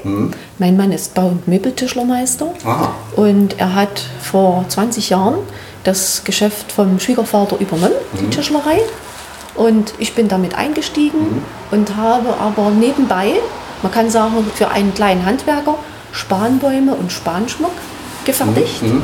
[0.57, 2.45] Mein Mann ist Bau- und Möbeltischlermeister.
[2.45, 2.69] Mhm.
[2.69, 2.91] Aha.
[3.15, 5.35] Und er hat vor 20 Jahren
[5.85, 8.31] das Geschäft vom Schwiegervater übernommen, die Mhm.
[8.31, 8.79] Tischlerei.
[9.55, 11.43] Und ich bin damit eingestiegen Mhm.
[11.71, 13.33] und habe aber nebenbei,
[13.83, 15.75] man kann sagen, für einen kleinen Handwerker
[16.11, 17.71] Spanbäume und Spanschmuck
[18.25, 18.83] gefertigt.
[18.83, 19.01] Mhm.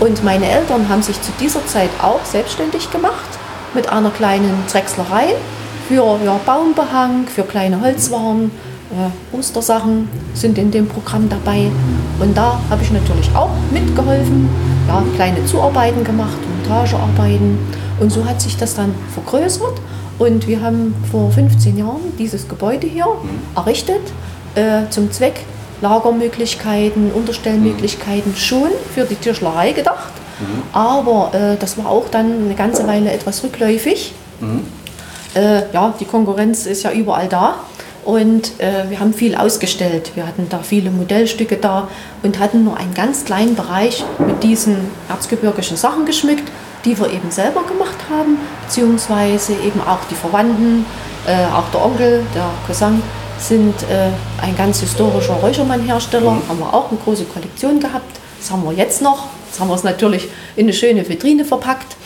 [0.00, 3.38] Und meine Eltern haben sich zu dieser Zeit auch selbstständig gemacht
[3.74, 5.34] mit einer kleinen Drechslerei
[5.88, 8.50] für ja, Baumbehang, für kleine Holzwaren,
[8.90, 11.70] äh, Ostersachen sind in dem Programm dabei.
[12.18, 14.48] Und da habe ich natürlich auch mitgeholfen,
[14.88, 17.58] ja, kleine Zuarbeiten gemacht, Montagearbeiten.
[18.00, 19.80] Und so hat sich das dann vergrößert.
[20.18, 23.06] Und wir haben vor 15 Jahren dieses Gebäude hier
[23.54, 24.00] errichtet,
[24.54, 25.40] äh, zum Zweck
[25.80, 30.12] Lagermöglichkeiten, Unterstellmöglichkeiten schon für die Tischlerei gedacht.
[30.72, 34.12] Aber äh, das war auch dann eine ganze Weile etwas rückläufig.
[35.34, 37.56] Äh, ja, die Konkurrenz ist ja überall da.
[38.04, 40.12] Und äh, wir haben viel ausgestellt.
[40.14, 41.88] Wir hatten da viele Modellstücke da
[42.22, 44.76] und hatten nur einen ganz kleinen Bereich mit diesen
[45.08, 46.50] erzgebirgischen Sachen geschmückt,
[46.86, 50.86] die wir eben selber gemacht haben, beziehungsweise eben auch die Verwandten,
[51.26, 53.02] äh, auch der Onkel, der Cousin
[53.40, 54.10] sind äh,
[54.42, 58.20] ein ganz historischer Räuchermann-Hersteller, haben wir auch eine große Kollektion gehabt.
[58.38, 59.28] Das haben wir jetzt noch.
[59.48, 61.96] Jetzt haben wir es natürlich in eine schöne Vitrine verpackt.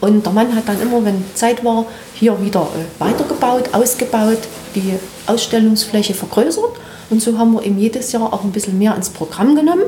[0.00, 4.38] Und der Mann hat dann immer, wenn Zeit war, hier wieder äh, weitergebaut, ausgebaut,
[4.74, 4.94] die
[5.26, 6.72] Ausstellungsfläche vergrößert.
[7.08, 9.84] Und so haben wir ihm jedes Jahr auch ein bisschen mehr ins Programm genommen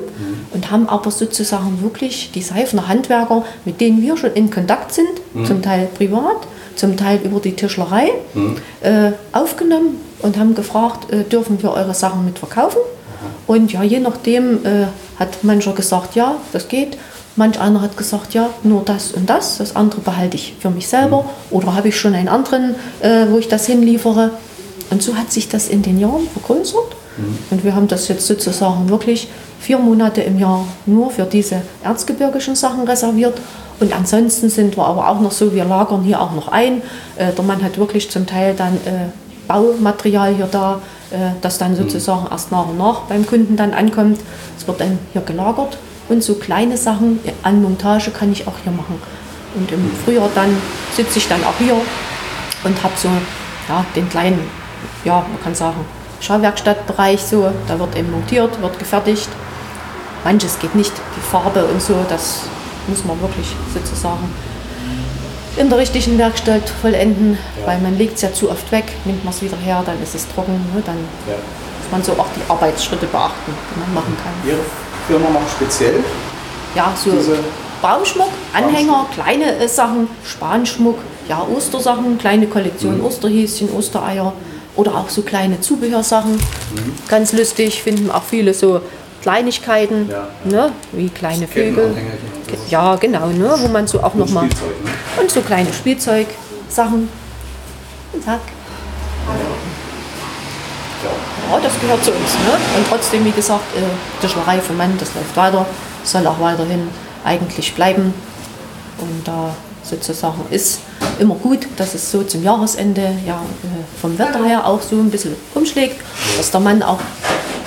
[0.54, 5.08] und haben aber sozusagen wirklich die Seifener Handwerker, mit denen wir schon in Kontakt sind,
[5.44, 8.12] zum Teil privat, zum Teil über die Tischlerei,
[8.82, 12.80] äh, aufgenommen und haben gefragt, äh, dürfen wir eure Sachen mitverkaufen?
[13.46, 14.86] Und ja, je nachdem äh,
[15.18, 16.98] hat mancher gesagt, ja, das geht.
[17.36, 19.58] Manch einer hat gesagt, ja, nur das und das.
[19.58, 21.24] Das andere behalte ich für mich selber.
[21.50, 24.32] Oder habe ich schon einen anderen, äh, wo ich das hinliefere.
[24.90, 26.96] Und so hat sich das in den Jahren vergrößert.
[27.50, 29.28] Und wir haben das jetzt sozusagen wirklich
[29.58, 33.40] vier Monate im Jahr nur für diese erzgebirgischen Sachen reserviert.
[33.80, 36.82] Und ansonsten sind wir aber auch noch so, wir lagern hier auch noch ein.
[37.16, 39.10] Äh, der Mann hat wirklich zum Teil dann äh,
[39.48, 40.80] Baumaterial hier da,
[41.10, 44.20] äh, das dann sozusagen erst nach und nach beim Kunden dann ankommt.
[44.56, 45.78] Es wird dann hier gelagert.
[46.08, 49.00] Und so kleine Sachen an Montage kann ich auch hier machen.
[49.54, 50.56] Und im Frühjahr dann
[50.94, 51.76] sitze ich dann auch hier
[52.64, 53.08] und habe so
[53.68, 54.40] ja, den kleinen,
[55.04, 55.84] ja, man kann sagen,
[56.20, 57.50] Schauwerkstattbereich so.
[57.66, 59.28] Da wird eben montiert, wird gefertigt.
[60.24, 62.42] Manches geht nicht, die Farbe und so, das
[62.88, 64.28] muss man wirklich sozusagen
[65.58, 69.32] in der richtigen Werkstatt vollenden, weil man legt es ja zu oft weg, nimmt man
[69.34, 70.82] es wieder her, dann ist es trocken, ne?
[70.86, 71.34] dann Ja.
[71.34, 74.32] muss man so auch die Arbeitsschritte beachten, die man machen kann.
[74.48, 74.60] Ihre
[75.06, 75.94] Firma macht speziell
[76.74, 77.38] Ja, so diese
[77.82, 84.32] Baumschmuck, Anhänger, kleine äh, Sachen, Spanschmuck, ja, Ostersachen, kleine Kollektion Osterhäschen, Ostereier
[84.76, 86.38] oder auch so kleine Zubehörsachen.
[87.08, 88.80] Ganz lustig, finden auch viele so
[89.22, 90.28] Kleinigkeiten, Ja.
[90.44, 91.94] ne, wie kleine Vögel.
[92.68, 94.46] Ja, genau, ne, wo man so auch nochmal.
[94.46, 94.50] Ne?
[95.20, 97.08] Und so kleine Spielzeugsachen.
[98.24, 98.40] Tag.
[101.04, 101.58] Ja.
[101.62, 102.34] Das gehört zu uns.
[102.34, 102.52] Ne?
[102.76, 105.66] Und trotzdem, wie gesagt, äh, Tischlerei vom Mann, das läuft weiter,
[106.04, 106.88] soll auch weiterhin
[107.24, 108.12] eigentlich bleiben.
[108.98, 110.80] Und da sozusagen ist
[111.18, 115.10] immer gut, dass es so zum Jahresende ja, äh, vom Wetter her auch so ein
[115.10, 116.00] bisschen umschlägt,
[116.36, 117.00] dass der Mann auch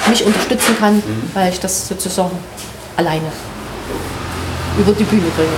[0.10, 1.02] mich unterstützen kann,
[1.34, 2.38] weil ich das sozusagen
[2.98, 3.32] alleine
[4.78, 5.50] über die Bühne bringe.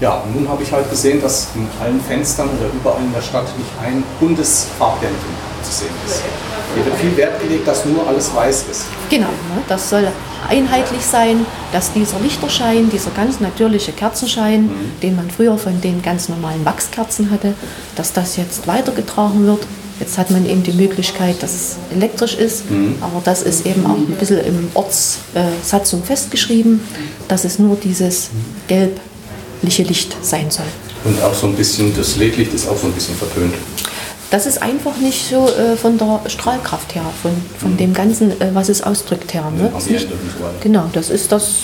[0.00, 3.20] Ja, und nun habe ich halt gesehen, dass in allen Fenstern oder überall in der
[3.20, 5.30] Stadt nicht ein buntes Farbdämpfen
[5.62, 6.22] zu sehen ist.
[6.74, 8.84] Hier wird viel Wert gelegt, dass nur alles weiß ist.
[9.10, 9.62] Genau, ne?
[9.68, 10.08] das soll
[10.48, 14.70] einheitlich sein, dass dieser Lichterschein, dieser ganz natürliche Kerzenschein,
[15.02, 17.54] den man früher von den ganz normalen Wachskerzen hatte,
[17.96, 19.66] dass das jetzt weitergetragen wird.
[20.00, 22.64] Jetzt hat man eben die Möglichkeit, dass es elektrisch ist,
[23.02, 26.80] aber das ist eben auch ein bisschen im Ortssatzung festgeschrieben,
[27.28, 28.30] dass es nur dieses
[28.66, 30.64] gelbliche Licht sein soll.
[31.04, 33.54] Und auch so ein bisschen, das LED-Licht ist auch so ein bisschen verpönt.
[34.30, 38.54] Das ist einfach nicht so äh, von der Strahlkraft her, von, von dem Ganzen, äh,
[38.54, 39.50] was es ausdrückt her.
[39.50, 39.72] Ne?
[39.76, 40.08] Ist nicht,
[40.60, 41.54] genau, das ist das,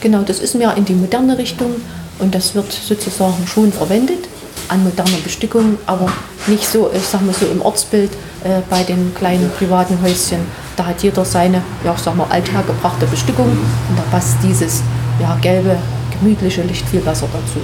[0.00, 1.76] genau, das ist mehr in die moderne Richtung
[2.18, 4.28] und das wird sozusagen schon verwendet
[4.68, 6.08] an moderner Bestückung, aber
[6.46, 8.10] nicht so, ich sag mal so im Ortsbild
[8.44, 10.40] äh, bei den kleinen privaten Häuschen.
[10.76, 14.82] Da hat jeder seine, ja, ich sag mal, althergebrachte Bestückung und da passt dieses
[15.20, 15.76] ja, gelbe,
[16.18, 17.60] gemütliche Licht viel besser dazu.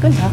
[0.00, 0.30] Guten Tag.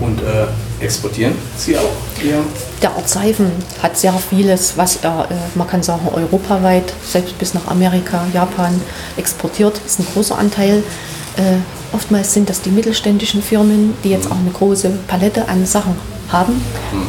[0.00, 2.42] Und äh, exportieren Sie auch Ihr
[2.82, 3.50] Der Ort Seifen
[3.82, 8.80] hat sehr vieles, was er, äh, man kann sagen, europaweit, selbst bis nach Amerika, Japan
[9.16, 9.80] exportiert.
[9.82, 10.82] Das ist ein großer Anteil.
[11.36, 11.56] Äh,
[11.94, 15.94] oftmals sind das die mittelständischen Firmen, die jetzt auch eine große Palette an Sachen
[16.30, 16.60] haben,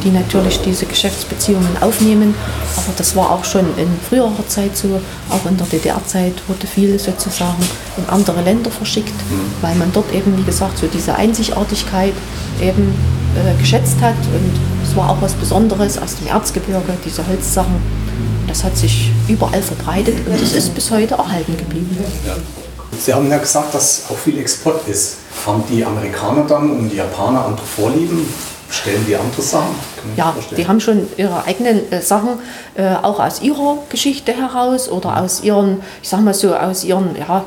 [0.04, 2.34] die natürlich diese Geschäftsbeziehungen aufnehmen.
[2.76, 6.98] Aber das war auch schon in früherer Zeit so, auch in der DDR-Zeit wurde viel
[6.98, 7.62] sozusagen
[7.96, 9.14] in andere Länder verschickt,
[9.60, 12.14] weil man dort eben, wie gesagt, so diese Einzigartigkeit
[12.60, 12.94] eben
[13.34, 17.74] äh, geschätzt hat und es war auch was Besonderes aus dem Erzgebirge, diese Holzsachen.
[18.46, 21.96] Das hat sich überall verbreitet und es ist bis heute erhalten geblieben.
[22.98, 25.16] Sie haben ja gesagt, dass auch viel Export ist.
[25.46, 28.26] Haben die Amerikaner dann und die Japaner andere Vorlieben?
[28.68, 29.74] Stellen die andere Sachen?
[30.16, 32.30] Ja, die haben schon ihre eigenen äh, Sachen,
[32.74, 37.16] äh, auch aus ihrer Geschichte heraus oder aus ihren, ich sag mal so, aus ihren,
[37.16, 37.44] ja,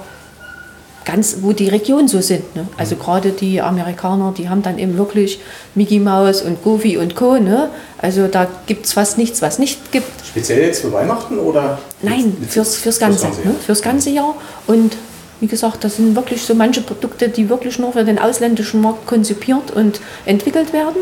[1.10, 2.56] ganz, wo die Regionen so sind.
[2.56, 2.68] Ne?
[2.78, 3.00] Also mhm.
[3.00, 5.40] gerade die Amerikaner, die haben dann eben wirklich
[5.76, 7.38] Mickey Mouse und Goofy und Co.
[7.38, 7.70] Ne?
[7.98, 10.26] Also da gibt es fast nichts, was nicht gibt.
[10.26, 11.80] Speziell jetzt für Weihnachten oder?
[12.02, 13.20] Nein, fürs, fürs Ganze.
[13.20, 13.56] Fürs ganze, ne?
[13.66, 14.36] fürs ganze Jahr.
[14.68, 14.96] Und
[15.40, 19.06] wie gesagt, das sind wirklich so manche Produkte, die wirklich nur für den ausländischen Markt
[19.08, 20.98] konzipiert und entwickelt werden,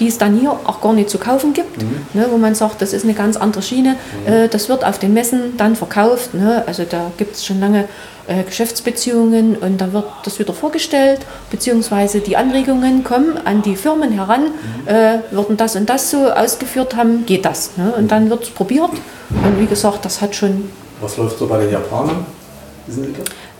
[0.00, 2.00] die es dann hier auch gar nicht zu kaufen gibt, mhm.
[2.14, 3.96] ne, wo man sagt, das ist eine ganz andere Schiene.
[4.26, 4.32] Mhm.
[4.32, 6.32] Äh, das wird auf den Messen dann verkauft.
[6.32, 7.84] Ne, also da gibt es schon lange
[8.26, 14.12] äh, Geschäftsbeziehungen und da wird das wieder vorgestellt, beziehungsweise die Anregungen kommen an die Firmen
[14.12, 14.88] heran, mhm.
[14.88, 17.76] äh, würden das und das so ausgeführt haben, geht das.
[17.76, 18.90] Ne, und dann wird es probiert.
[19.30, 20.70] Und wie gesagt, das hat schon.
[21.00, 22.24] Was läuft so bei den Japanern?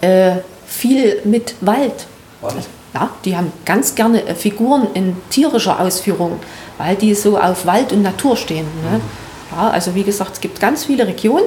[0.03, 2.07] Äh, viel mit Wald.
[2.41, 2.69] Wald.
[2.93, 6.41] Ja, die haben ganz gerne äh, Figuren in tierischer Ausführung,
[6.77, 8.67] weil die so auf Wald und Natur stehen.
[8.83, 8.99] Ne?
[8.99, 9.03] Mhm.
[9.57, 11.47] Ja, also wie gesagt, es gibt ganz viele Regionen,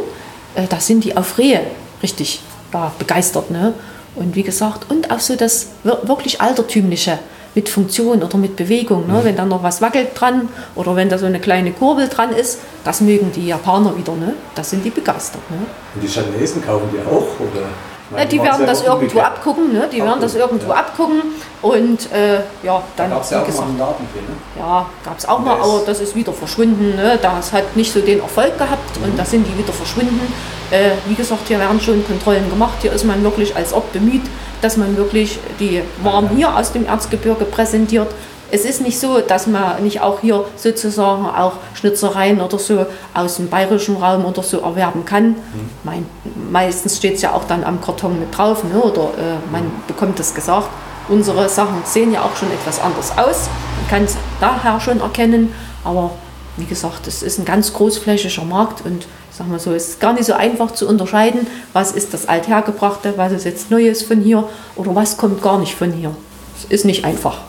[0.56, 1.62] äh, da sind die auf Rehe
[2.02, 2.40] richtig
[2.74, 3.52] ja, begeistert.
[3.52, 3.74] Ne?
[4.16, 7.20] Und wie gesagt, und auch so das wirklich altertümliche
[7.56, 9.08] mit Funktion oder mit Bewegung.
[9.08, 9.14] Ne?
[9.14, 9.24] Mhm.
[9.24, 12.60] Wenn da noch was wackelt dran oder wenn da so eine kleine Kurbel dran ist,
[12.84, 14.14] das mögen die Japaner wieder.
[14.14, 14.34] Ne?
[14.56, 15.42] Das sind die begeistert.
[15.50, 15.58] Ne?
[15.96, 17.28] Und die Chinesen kaufen die auch?
[17.40, 17.68] Oder?
[18.12, 19.90] Meine, die werden das irgendwo abgucken, ne?
[19.92, 20.76] die werden das irgendwo ja.
[20.76, 21.22] abgucken
[21.62, 23.10] und äh, ja, dann.
[23.10, 24.60] Da gab es ja auch gesagt, mal einen drin, ne?
[24.60, 26.96] Ja, gab es auch mal, aber das ist wieder verschwunden.
[26.96, 27.18] Ne?
[27.20, 29.06] Das hat nicht so den Erfolg gehabt mhm.
[29.06, 30.22] und da sind die wieder verschwunden.
[30.70, 32.78] Äh, wie gesagt, hier werden schon Kontrollen gemacht.
[32.82, 34.24] Hier ist man wirklich als Ort bemüht,
[34.62, 38.10] dass man wirklich die Waren hier aus dem Erzgebirge präsentiert
[38.56, 43.36] es ist nicht so, dass man nicht auch hier sozusagen auch Schnitzereien oder so aus
[43.36, 45.30] dem bayerischen Raum oder so erwerben kann.
[45.32, 45.36] Mhm.
[45.84, 46.06] Mein,
[46.50, 48.82] meistens steht es ja auch dann am Karton mit drauf ne?
[48.82, 50.70] oder äh, man bekommt es gesagt.
[51.10, 53.50] Unsere Sachen sehen ja auch schon etwas anders aus.
[53.82, 56.12] Man kann es daher schon erkennen, aber
[56.56, 60.00] wie gesagt, es ist ein ganz großflächiger Markt und ich sag mal so, es ist
[60.00, 64.22] gar nicht so einfach zu unterscheiden, was ist das Althergebrachte, was ist jetzt Neues von
[64.22, 66.16] hier oder was kommt gar nicht von hier.
[66.58, 67.40] Es ist nicht einfach.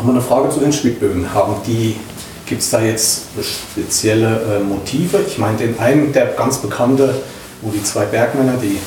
[0.00, 1.34] Nochmal eine Frage zu den Schmiedbögen.
[1.34, 1.94] Haben die,
[2.46, 5.20] gibt es da jetzt spezielle äh, Motive?
[5.26, 7.14] Ich meine, den einen, der ganz bekannte,
[7.60, 8.78] wo die zwei Bergmänner die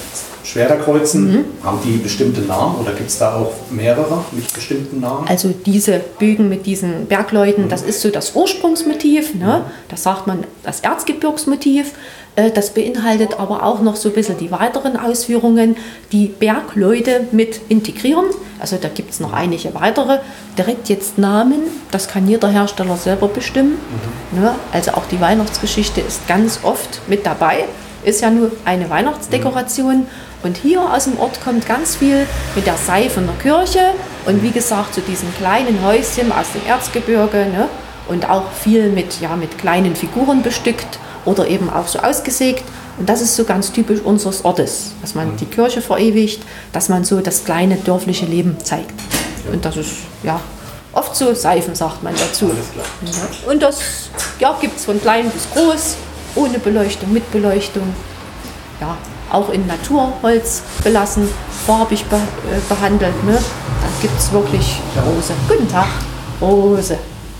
[0.43, 1.45] Schwerter kreuzen, mhm.
[1.63, 5.27] haben die bestimmte Namen oder gibt es da auch mehrere mit bestimmten Namen?
[5.27, 7.69] Also diese Bögen mit diesen Bergleuten, mhm.
[7.69, 9.65] das ist so das Ursprungsmotiv, ne?
[9.67, 9.71] Mhm.
[9.89, 11.91] das sagt man das Erzgebirgsmotiv.
[12.35, 15.77] Äh, das beinhaltet aber auch noch so ein bisschen die weiteren Ausführungen,
[16.11, 18.25] die Bergleute mit integrieren.
[18.59, 20.19] Also da gibt es noch einige weitere.
[20.57, 23.77] Direkt jetzt Namen, das kann jeder Hersteller selber bestimmen.
[24.33, 24.41] Mhm.
[24.41, 24.55] Ne?
[24.71, 27.65] Also auch die Weihnachtsgeschichte ist ganz oft mit dabei.
[28.03, 29.99] Ist ja nur eine Weihnachtsdekoration.
[29.99, 30.07] Mhm.
[30.43, 33.79] Und hier aus dem Ort kommt ganz viel mit der Seife der Kirche
[34.25, 37.69] und wie gesagt zu diesen kleinen Häuschen aus dem Erzgebirge ne?
[38.09, 42.63] und auch viel mit, ja, mit kleinen Figuren bestückt oder eben auch so ausgesägt.
[42.97, 47.03] Und das ist so ganz typisch unseres Ortes, dass man die Kirche verewigt, dass man
[47.03, 48.93] so das kleine dörfliche Leben zeigt.
[49.51, 49.91] Und das ist
[50.23, 50.39] ja
[50.93, 52.51] oft so Seifen, sagt man dazu.
[53.47, 54.09] Und das
[54.39, 55.95] ja, gibt es von klein bis groß,
[56.35, 57.83] ohne Beleuchtung, mit Beleuchtung.
[58.79, 58.97] Ja,
[59.31, 61.27] auch in Naturholz belassen,
[61.65, 63.23] farbig be äh, behandelt.
[63.23, 63.33] Ne?
[63.33, 65.33] Da gibt es wirklich Rose.
[65.47, 65.87] Guten Tag,
[66.39, 66.97] Rose.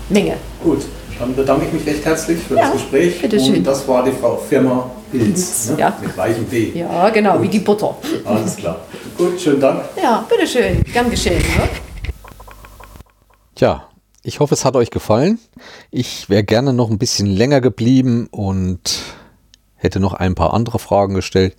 [0.08, 0.36] Menge.
[0.62, 0.82] Gut.
[1.18, 3.20] Dann bedanke ich mich recht herzlich für ja, das Gespräch.
[3.20, 3.56] Bitteschön.
[3.56, 5.76] Und das war die Frau Firma Pilz, ne?
[5.78, 5.96] ja.
[6.00, 6.72] mit weichem B.
[6.78, 7.42] Ja, genau, Gut.
[7.42, 7.96] wie die Butter.
[8.24, 8.80] Alles klar.
[9.16, 9.84] Gut, schönen Dank.
[10.02, 10.82] Ja, bitteschön.
[10.92, 11.38] Gern geschehen.
[11.38, 11.68] Ne?
[13.54, 13.88] Tja,
[14.24, 15.38] ich hoffe, es hat euch gefallen.
[15.92, 19.02] Ich wäre gerne noch ein bisschen länger geblieben und
[19.76, 21.54] hätte noch ein paar andere Fragen gestellt.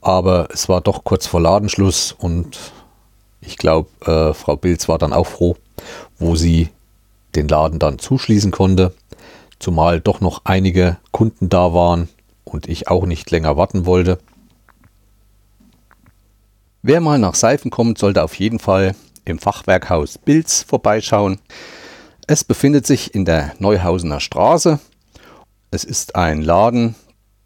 [0.00, 2.58] Aber es war doch kurz vor Ladenschluss und
[3.40, 5.56] ich glaube, äh, Frau Bilz war dann auch froh,
[6.18, 6.68] wo sie
[7.34, 8.94] den Laden dann zuschließen konnte,
[9.58, 12.08] zumal doch noch einige Kunden da waren
[12.44, 14.18] und ich auch nicht länger warten wollte.
[16.82, 21.38] Wer mal nach Seifen kommt, sollte auf jeden Fall im Fachwerkhaus Bilz vorbeischauen.
[22.26, 24.80] Es befindet sich in der Neuhausener Straße.
[25.70, 26.96] Es ist ein Laden,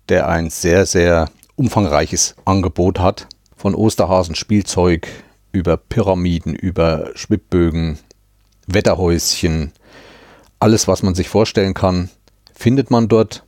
[0.09, 3.27] der ein sehr, sehr umfangreiches Angebot hat.
[3.55, 5.09] Von Osterhasen Spielzeug
[5.53, 7.99] über Pyramiden, über Schwibbögen,
[8.67, 9.73] Wetterhäuschen,
[10.59, 12.11] alles, was man sich vorstellen kann,
[12.55, 13.45] findet man dort.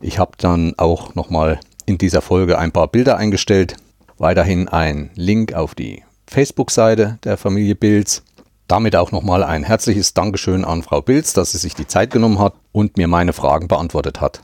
[0.00, 3.76] Ich habe dann auch nochmal in dieser Folge ein paar Bilder eingestellt.
[4.18, 8.22] Weiterhin ein Link auf die Facebook-Seite der Familie Bilz.
[8.68, 12.38] Damit auch nochmal ein herzliches Dankeschön an Frau Bilz, dass sie sich die Zeit genommen
[12.38, 14.42] hat und mir meine Fragen beantwortet hat.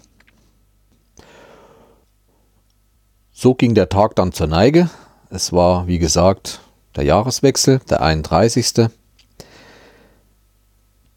[3.32, 4.88] So ging der Tag dann zur Neige.
[5.28, 6.60] Es war, wie gesagt,
[6.96, 8.88] der Jahreswechsel, der 31.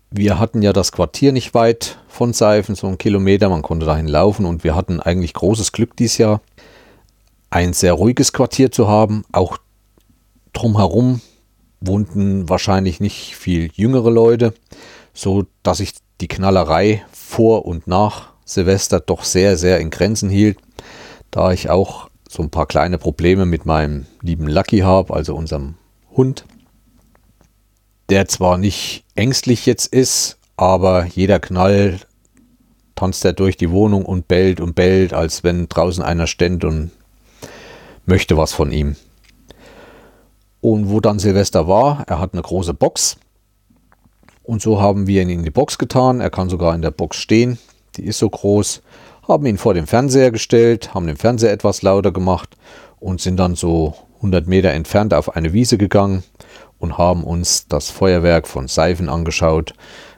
[0.10, 4.08] Wir hatten ja das Quartier nicht weit von Seifen, so einen Kilometer, man konnte dahin
[4.08, 6.42] laufen und wir hatten eigentlich großes Glück dieses Jahr,
[7.50, 9.24] ein sehr ruhiges Quartier zu haben.
[9.32, 9.58] Auch
[10.54, 11.22] drumherum
[11.82, 14.54] wohnten wahrscheinlich nicht viel jüngere Leute,
[15.14, 20.58] so dass ich die Knallerei vor und nach Silvester doch sehr, sehr in Grenzen hielt,
[21.32, 25.76] da ich auch so ein paar kleine Probleme mit meinem lieben Lucky habe, also unserem
[26.16, 26.46] Hund,
[28.10, 32.00] der zwar nicht ängstlich jetzt ist, aber jeder Knall
[32.96, 36.92] tanzt er durch die Wohnung und bellt und bellt, als wenn draußen einer ständ und
[38.06, 38.96] möchte was von ihm.
[40.62, 43.18] Und wo dann Silvester war, er hat eine große Box.
[44.44, 46.20] Und so haben wir ihn in die Box getan.
[46.20, 47.60] Er kann sogar in der Box stehen.
[47.96, 48.82] Die ist so groß.
[49.28, 52.56] Haben ihn vor den Fernseher gestellt, haben den Fernseher etwas lauter gemacht
[53.00, 56.24] und sind dann so 100 Meter entfernt auf eine Wiese gegangen
[56.80, 59.74] und haben uns das Feuerwerk von Seifen angeschaut.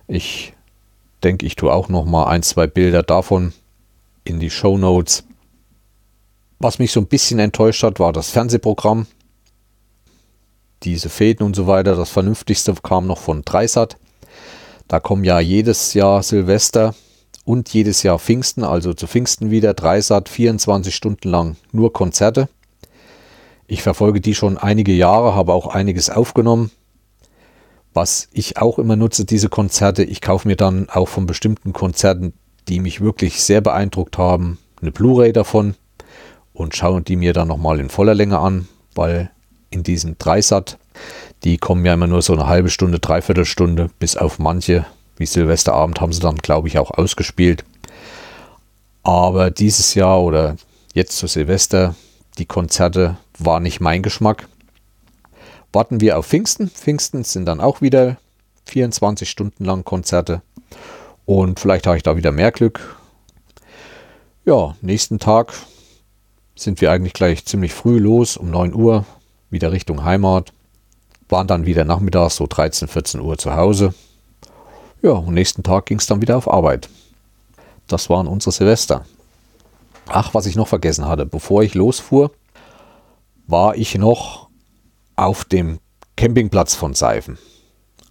[0.08, 0.54] Ich
[1.24, 3.54] denke, ich tue auch noch mal ein, zwei Bilder davon
[4.24, 5.24] in die Show Notes.
[6.60, 9.08] Was mich so ein bisschen enttäuscht hat, war das Fernsehprogramm.
[10.84, 11.96] Diese Fäden und so weiter.
[11.96, 13.98] Das Vernünftigste kam noch von Dreisat.
[14.88, 16.96] Da kommen ja jedes Jahr Silvester
[17.46, 22.50] und jedes Jahr Pfingsten, also zu Pfingsten wieder Dreisat 24 Stunden lang nur Konzerte.
[23.72, 26.72] Ich verfolge die schon einige Jahre, habe auch einiges aufgenommen.
[27.94, 32.34] Was ich auch immer nutze, diese Konzerte, ich kaufe mir dann auch von bestimmten Konzerten,
[32.68, 35.76] die mich wirklich sehr beeindruckt haben, eine Blu-ray davon
[36.52, 39.30] und schaue die mir dann nochmal in voller Länge an, weil
[39.70, 40.80] in diesen Dreisat,
[41.44, 45.28] die kommen ja immer nur so eine halbe Stunde, dreiviertel Stunde, bis auf manche, wie
[45.28, 47.64] Silvesterabend, haben sie dann, glaube ich, auch ausgespielt.
[49.04, 50.56] Aber dieses Jahr oder
[50.96, 51.94] jetzt zu Silvester,
[52.40, 54.48] die Konzerte war nicht mein Geschmack.
[55.72, 56.70] Warten wir auf Pfingsten.
[56.70, 58.18] Pfingsten sind dann auch wieder
[58.66, 60.42] 24 Stunden lang Konzerte.
[61.26, 62.98] Und vielleicht habe ich da wieder mehr Glück.
[64.46, 65.54] Ja, nächsten Tag
[66.56, 69.06] sind wir eigentlich gleich ziemlich früh los, um 9 Uhr,
[69.50, 70.52] wieder Richtung Heimat.
[71.30, 73.94] Waren dann wieder nachmittags so 13, 14 Uhr zu Hause.
[75.02, 76.90] Ja, und nächsten Tag ging es dann wieder auf Arbeit.
[77.88, 79.06] Das waren unsere Silvester.
[80.08, 82.32] Ach, was ich noch vergessen hatte, bevor ich losfuhr,
[83.50, 84.50] war ich noch
[85.16, 85.80] auf dem
[86.16, 87.40] Campingplatz von Seifen.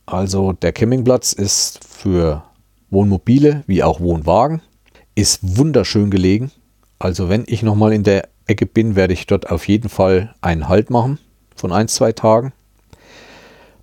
[0.04, 2.42] Also der Campingplatz ist für
[2.90, 4.62] Wohnmobile wie auch Wohnwagen,
[5.14, 6.50] ist wunderschön gelegen.
[6.98, 10.68] Also wenn ich nochmal in der Ecke bin, werde ich dort auf jeden Fall einen
[10.68, 11.18] Halt machen
[11.54, 12.52] von ein, zwei Tagen.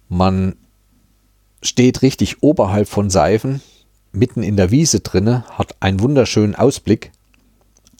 [0.09, 0.57] Man
[1.61, 3.61] steht richtig oberhalb von Seifen,
[4.11, 7.11] mitten in der Wiese drinne, hat einen wunderschönen Ausblick.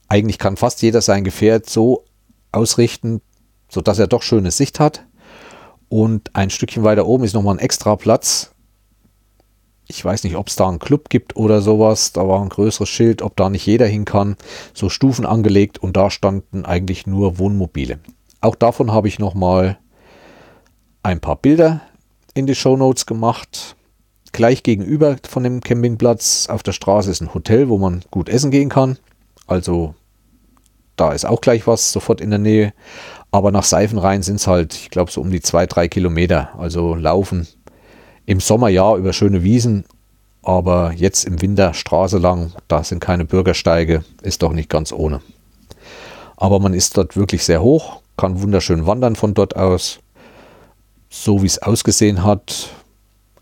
[0.10, 2.04] Eigentlich kann fast jeder sein Gefährt so
[2.52, 3.22] ausrichten,
[3.70, 5.06] sodass er doch schöne Sicht hat.
[5.90, 8.52] Und ein Stückchen weiter oben ist nochmal ein extra Platz.
[9.88, 12.12] Ich weiß nicht, ob es da einen Club gibt oder sowas.
[12.12, 14.36] Da war ein größeres Schild, ob da nicht jeder hin kann.
[14.74, 18.00] So Stufen angelegt und da standen eigentlich nur Wohnmobile.
[18.42, 19.78] Auch davon habe ich nochmal
[21.04, 21.82] ein paar Bilder
[22.34, 23.76] in die Show Notes gemacht.
[24.32, 28.52] Gleich gegenüber von dem Campingplatz auf der Straße ist ein Hotel, wo man gut essen
[28.52, 28.98] gehen kann.
[29.48, 29.94] Also
[30.96, 32.74] da ist auch gleich was sofort in der Nähe.
[33.36, 36.58] Aber nach Seifenrhein sind es halt, ich glaube, so um die zwei, drei Kilometer.
[36.58, 37.46] Also laufen
[38.26, 39.84] im Sommer ja über schöne Wiesen,
[40.42, 45.20] aber jetzt im Winter Straße lang, da sind keine Bürgersteige, ist doch nicht ganz ohne.
[46.38, 50.00] Aber man ist dort wirklich sehr hoch, kann wunderschön wandern von dort aus.
[51.10, 52.70] So wie es ausgesehen hat,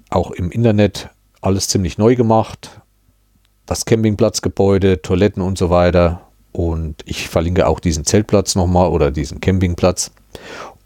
[0.09, 2.81] auch im Internet alles ziemlich neu gemacht.
[3.67, 9.41] Das Campingplatzgebäude, Toiletten und so weiter und ich verlinke auch diesen Zeltplatz nochmal oder diesen
[9.41, 10.11] Campingplatz.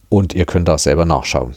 [0.09, 1.55] Und ihr könnt da selber nachschauen.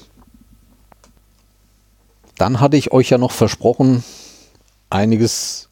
[2.36, 4.02] Dann hatte ich euch ja noch versprochen,
[4.90, 5.68] einiges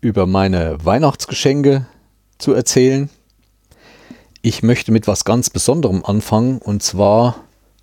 [0.00, 1.86] über meine Weihnachtsgeschenke
[2.38, 3.08] zu erzählen.
[4.42, 6.58] Ich möchte mit was ganz Besonderem anfangen.
[6.58, 7.36] Und zwar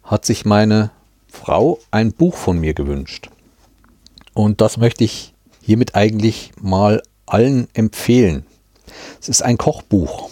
[0.04, 0.92] hat sich meine
[1.30, 3.30] Frau ein Buch von mir gewünscht.
[4.34, 8.46] Und das möchte ich hiermit eigentlich mal allen empfehlen.
[9.20, 10.30] Es ist ein Kochbuch.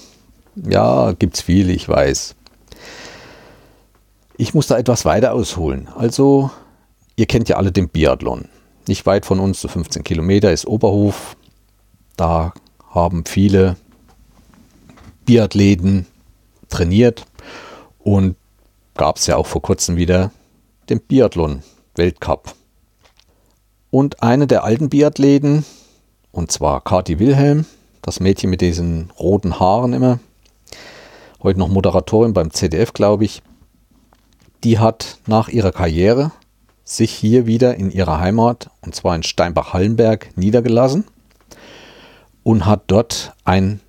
[0.56, 2.36] Ja, gibt es viele, ich weiß.
[4.38, 5.88] Ich muss da etwas weiter ausholen.
[5.96, 6.52] Also,
[7.16, 8.50] ihr kennt ja alle den Biathlon.
[8.88, 11.38] Nicht weit von uns, so 15 Kilometer, ist Oberhof.
[12.18, 12.54] Da
[12.90, 13.78] haben viele
[15.26, 16.08] Biathleten
[16.70, 17.26] trainiert
[18.00, 18.36] und
[18.96, 20.32] gab es ja auch vor kurzem wieder
[20.90, 22.56] den Biathlon-Weltcup.
[23.92, 25.66] Und eine der alten Biathleten,
[26.32, 27.66] und zwar Kati Wilhelm,
[28.02, 30.20] das Mädchen mit diesen roten Haaren immer.
[31.44, 33.42] Heute noch Moderatorin beim ZDF, glaube ich.
[34.64, 36.32] die hat nach ihrer Karriere
[36.84, 41.06] sich hier wieder in ihrer Heimat, und zwar in Steinbach-Hallenberg, niedergelassen
[42.44, 43.80] und hat dort ein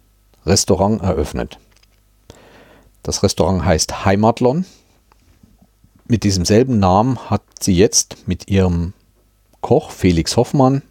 [0.47, 1.59] Restaurant eröffnet.
[3.03, 4.65] Das Restaurant heißt Heimatlon.
[6.07, 8.93] Mit diesem selben Namen hat sie jetzt mit ihrem
[9.61, 10.83] Koch Felix Hoffmann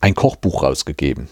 [0.00, 1.28] ein Kochbuch rausgegeben.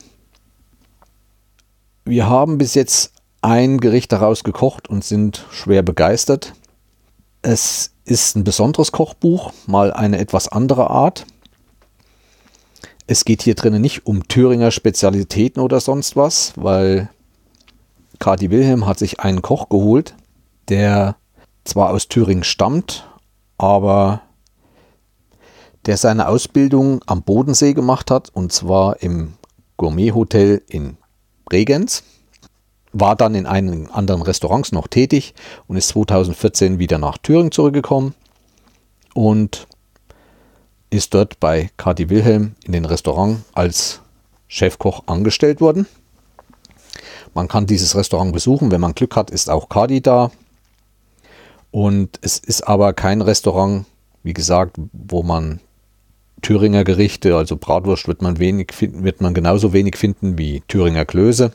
[2.06, 6.52] Wir haben bis jetzt ein Gericht daraus gekocht und sind schwer begeistert.
[7.40, 11.26] Es ist ein besonderes Kochbuch, mal eine etwas andere Art.
[13.06, 17.08] Es geht hier drinnen nicht um Thüringer Spezialitäten oder sonst was, weil
[18.18, 20.14] Kati Wilhelm hat sich einen Koch geholt,
[20.68, 21.16] der
[21.64, 23.08] zwar aus Thüringen stammt,
[23.56, 24.20] aber
[25.86, 29.34] der seine Ausbildung am Bodensee gemacht hat, und zwar im
[29.78, 30.98] Gourmet-Hotel in
[31.44, 32.02] Bregenz,
[32.92, 35.34] war dann in einigen anderen Restaurants noch tätig
[35.66, 38.14] und ist 2014 wieder nach Thüringen zurückgekommen
[39.14, 39.66] und
[40.90, 44.00] ist dort bei Kati Wilhelm in den Restaurant als
[44.46, 45.86] Chefkoch angestellt worden.
[47.34, 50.30] Man kann dieses Restaurant besuchen, wenn man Glück hat, ist auch Kadi da.
[51.72, 53.86] Und es ist aber kein Restaurant,
[54.22, 55.58] wie gesagt, wo man
[56.44, 61.06] Thüringer Gerichte, also Bratwurst wird man wenig finden, wird man genauso wenig finden wie Thüringer
[61.06, 61.52] Klöße,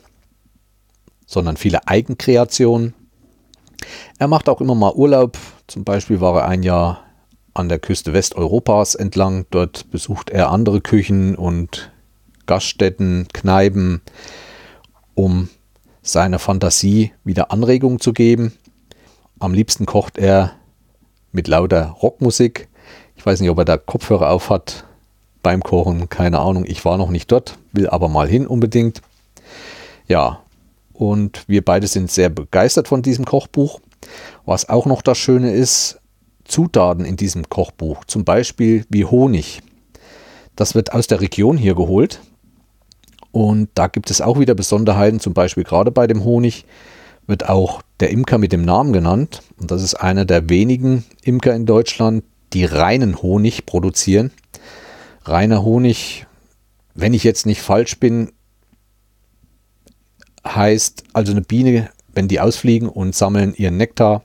[1.26, 2.94] sondern viele Eigenkreationen.
[4.18, 5.38] Er macht auch immer mal Urlaub.
[5.68, 7.04] Zum Beispiel war er ein Jahr
[7.54, 9.46] an der Küste Westeuropas entlang.
[9.50, 11.92] Dort besucht er andere Küchen und
[12.46, 14.02] Gaststätten, Kneipen,
[15.14, 15.50] um
[16.02, 18.54] seiner Fantasie wieder Anregung zu geben.
[19.38, 20.56] Am liebsten kocht er
[21.30, 22.69] mit lauter Rockmusik.
[23.20, 24.86] Ich weiß nicht, ob er da Kopfhörer auf hat
[25.42, 26.64] beim Kochen, keine Ahnung.
[26.66, 29.02] Ich war noch nicht dort, will aber mal hin unbedingt.
[30.08, 30.40] Ja,
[30.94, 33.80] und wir beide sind sehr begeistert von diesem Kochbuch.
[34.46, 36.00] Was auch noch das Schöne ist,
[36.44, 39.60] Zutaten in diesem Kochbuch, zum Beispiel wie Honig.
[40.56, 42.22] Das wird aus der Region hier geholt.
[43.32, 46.64] Und da gibt es auch wieder Besonderheiten, zum Beispiel gerade bei dem Honig
[47.26, 49.42] wird auch der Imker mit dem Namen genannt.
[49.60, 54.30] Und das ist einer der wenigen Imker in Deutschland, die reinen Honig produzieren.
[55.24, 56.26] Reiner Honig,
[56.94, 58.32] wenn ich jetzt nicht falsch bin,
[60.46, 64.24] heißt also eine Biene, wenn die ausfliegen und sammeln ihren Nektar,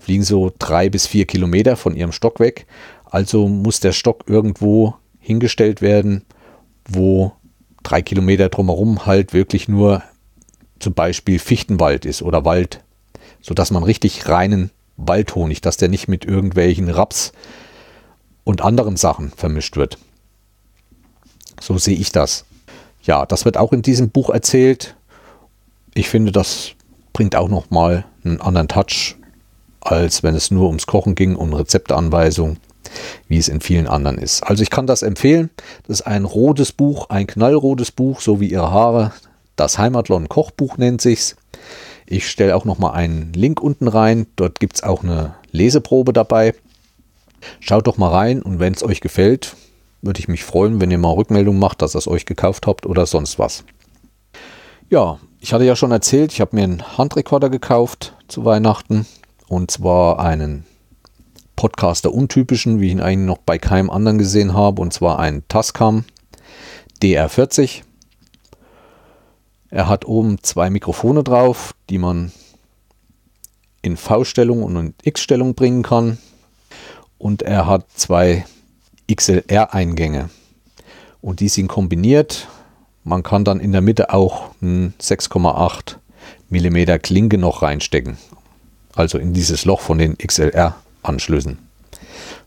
[0.00, 2.66] fliegen so drei bis vier Kilometer von ihrem Stock weg.
[3.04, 6.24] Also muss der Stock irgendwo hingestellt werden,
[6.86, 7.32] wo
[7.82, 10.02] drei Kilometer drumherum halt wirklich nur
[10.78, 12.82] zum Beispiel Fichtenwald ist oder Wald,
[13.40, 17.32] sodass man richtig reinen Waldhonig, dass der nicht mit irgendwelchen Raps
[18.44, 19.98] und anderen Sachen vermischt wird.
[21.60, 22.44] So sehe ich das.
[23.02, 24.96] Ja, das wird auch in diesem Buch erzählt.
[25.94, 26.72] Ich finde, das
[27.12, 29.16] bringt auch noch mal einen anderen Touch,
[29.80, 32.56] als wenn es nur ums Kochen ging und Rezepteanweisung,
[33.28, 34.42] wie es in vielen anderen ist.
[34.42, 35.50] Also ich kann das empfehlen.
[35.86, 39.12] Das ist ein rotes Buch, ein knallrotes Buch, so wie ihre Haare.
[39.56, 41.36] Das Heimatlon Kochbuch nennt sich's.
[42.06, 44.26] Ich stelle auch noch mal einen Link unten rein.
[44.36, 46.54] Dort gibt es auch eine Leseprobe dabei.
[47.60, 49.56] Schaut doch mal rein und wenn es euch gefällt,
[50.02, 52.86] würde ich mich freuen, wenn ihr mal Rückmeldung macht, dass ihr es euch gekauft habt
[52.86, 53.64] oder sonst was.
[54.90, 59.06] Ja, ich hatte ja schon erzählt, ich habe mir einen Handrekorder gekauft zu Weihnachten
[59.48, 60.64] und zwar einen
[61.56, 65.46] Podcaster untypischen, wie ich ihn eigentlich noch bei keinem anderen gesehen habe, und zwar einen
[65.48, 66.04] Tascam
[67.02, 67.82] DR40.
[69.70, 72.32] Er hat oben zwei Mikrofone drauf, die man
[73.80, 76.18] in V-Stellung und in X-Stellung bringen kann
[77.22, 78.44] und er hat zwei
[79.10, 80.28] XLR-Eingänge
[81.20, 82.48] und die sind kombiniert.
[83.04, 85.98] Man kann dann in der Mitte auch ein 6,8
[86.50, 88.18] mm Klinke noch reinstecken,
[88.96, 91.58] also in dieses Loch von den XLR-Anschlüssen,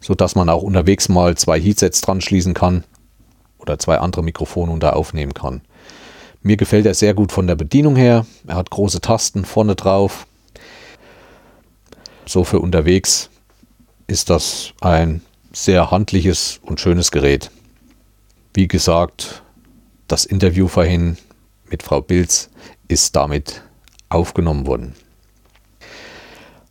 [0.01, 2.83] sodass man auch unterwegs mal zwei Heatsets dran schließen kann
[3.59, 5.61] oder zwei andere Mikrofone da aufnehmen kann.
[6.43, 8.25] Mir gefällt er sehr gut von der Bedienung her.
[8.45, 10.27] Er hat große Tasten vorne drauf.
[12.25, 13.29] So für unterwegs
[14.07, 17.51] ist das ein sehr handliches und schönes Gerät.
[18.53, 19.43] Wie gesagt,
[20.07, 21.17] das Interview vorhin
[21.69, 22.49] mit Frau Bilz
[22.87, 23.63] ist damit
[24.09, 24.95] aufgenommen worden.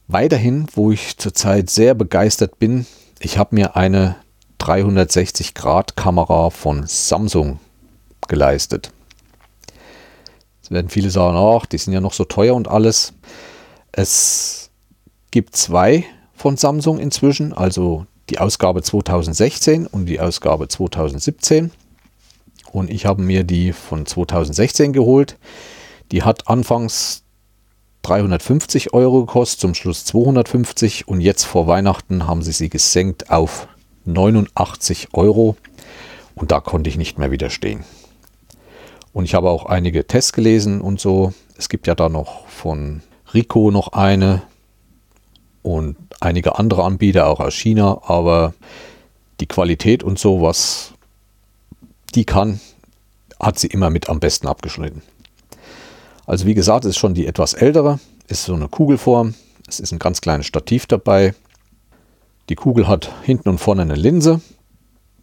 [0.07, 2.87] Weiterhin, wo ich zurzeit sehr begeistert bin,
[3.21, 4.17] ich habe mir eine
[4.61, 7.59] 360-Grad-Kamera von Samsung
[8.29, 8.93] geleistet.
[10.61, 13.13] Jetzt werden viele sagen, ach, die sind ja noch so teuer und alles.
[13.93, 14.71] Es
[15.31, 16.05] gibt zwei
[16.45, 21.71] von Samsung inzwischen, also die Ausgabe 2016 und die Ausgabe 2017.
[22.71, 25.39] Und ich habe mir die von 2016 geholt.
[26.13, 27.23] Die hat anfangs
[28.03, 33.67] 350 Euro gekostet, zum Schluss 250 und jetzt vor Weihnachten haben sie sie gesenkt auf
[34.05, 35.57] 89 Euro
[36.35, 37.85] und da konnte ich nicht mehr widerstehen.
[39.15, 41.33] Und ich habe auch einige Tests gelesen und so.
[41.57, 43.01] Es gibt ja da noch von
[43.33, 44.43] Rico noch eine
[45.63, 48.55] und einige andere Anbieter auch aus China, aber
[49.41, 50.93] die Qualität und so, was
[52.15, 52.61] die kann,
[53.41, 55.03] hat sie immer mit am besten abgeschnitten.
[56.27, 57.99] Also wie gesagt, es ist schon die etwas ältere,
[58.29, 59.35] ist so eine Kugelform,
[59.69, 61.35] es ist ein ganz kleines Stativ dabei.
[62.49, 64.41] Die Kugel hat hinten und vorne eine Linse,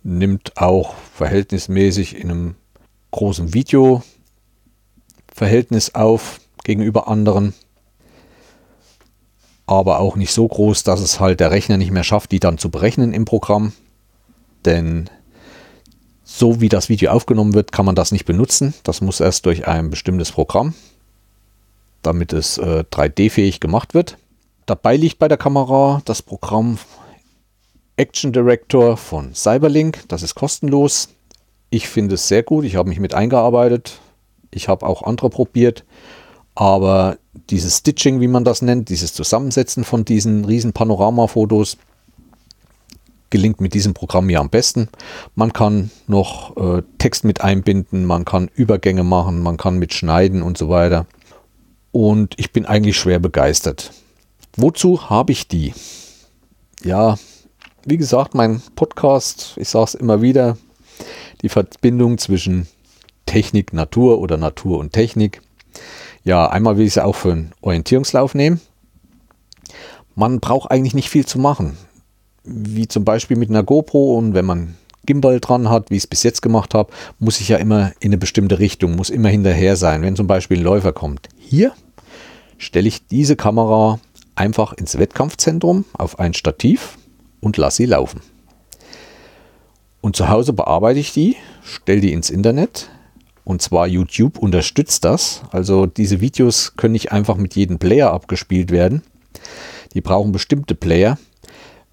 [0.03, 2.55] nimmt auch verhältnismäßig in einem
[3.11, 4.03] großen Video
[5.33, 7.53] Verhältnis auf gegenüber anderen,
[9.71, 12.57] aber auch nicht so groß, dass es halt der Rechner nicht mehr schafft, die dann
[12.57, 13.71] zu berechnen im Programm.
[14.65, 15.09] Denn
[16.25, 18.73] so wie das Video aufgenommen wird, kann man das nicht benutzen.
[18.83, 20.73] Das muss erst durch ein bestimmtes Programm,
[22.01, 24.17] damit es äh, 3D-fähig gemacht wird.
[24.65, 26.77] Dabei liegt bei der Kamera das Programm
[27.95, 30.03] Action Director von Cyberlink.
[30.09, 31.09] Das ist kostenlos.
[31.69, 32.65] Ich finde es sehr gut.
[32.65, 33.99] Ich habe mich mit eingearbeitet.
[34.51, 35.85] Ich habe auch andere probiert.
[36.55, 37.17] Aber
[37.49, 41.77] dieses Stitching, wie man das nennt, dieses Zusammensetzen von diesen riesen Panoramafotos,
[43.29, 44.89] gelingt mit diesem Programm ja am besten.
[45.35, 50.57] Man kann noch äh, Text mit einbinden, man kann Übergänge machen, man kann mitschneiden und
[50.57, 51.07] so weiter.
[51.91, 53.91] Und ich bin eigentlich schwer begeistert.
[54.55, 55.73] Wozu habe ich die?
[56.83, 57.17] Ja,
[57.85, 60.57] wie gesagt, mein Podcast, ich sage es immer wieder,
[61.41, 62.67] die Verbindung zwischen
[63.25, 65.41] Technik, Natur oder Natur und Technik.
[66.23, 68.61] Ja, einmal will ich sie auch für einen Orientierungslauf nehmen.
[70.15, 71.77] Man braucht eigentlich nicht viel zu machen.
[72.43, 76.07] Wie zum Beispiel mit einer GoPro und wenn man Gimbal dran hat, wie ich es
[76.07, 79.75] bis jetzt gemacht habe, muss ich ja immer in eine bestimmte Richtung, muss immer hinterher
[79.75, 81.29] sein, wenn zum Beispiel ein Läufer kommt.
[81.37, 81.73] Hier
[82.57, 83.99] stelle ich diese Kamera
[84.35, 86.97] einfach ins Wettkampfzentrum auf ein Stativ
[87.39, 88.21] und lasse sie laufen.
[90.01, 92.89] Und zu Hause bearbeite ich die, stelle die ins Internet.
[93.43, 95.41] Und zwar YouTube unterstützt das.
[95.51, 99.01] Also diese Videos können nicht einfach mit jedem Player abgespielt werden.
[99.93, 101.17] Die brauchen bestimmte Player.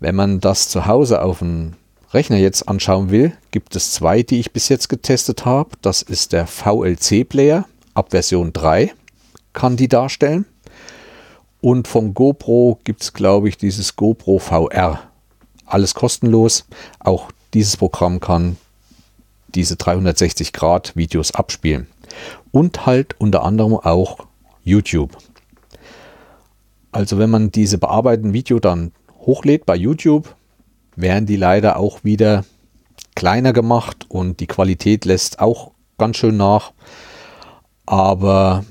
[0.01, 1.75] Wenn man das zu Hause auf dem
[2.13, 5.71] Rechner jetzt anschauen will, gibt es zwei, die ich bis jetzt getestet habe.
[5.83, 8.93] Das ist der VLC-Player ab Version 3,
[9.53, 10.47] kann die darstellen.
[11.61, 15.01] Und von GoPro gibt es, glaube ich, dieses GoPro VR.
[15.67, 16.67] Alles kostenlos.
[17.01, 18.57] Auch dieses Programm kann
[19.55, 21.87] diese 360 Grad Videos abspielen.
[22.51, 24.27] Und halt unter anderem auch
[24.63, 25.17] YouTube.
[26.93, 30.35] Also wenn man diese bearbeiteten Video dann hochlädt bei YouTube,
[30.97, 32.45] werden die leider auch wieder
[33.15, 36.73] kleiner gemacht und die Qualität lässt auch ganz schön nach.
[37.87, 38.65] Aber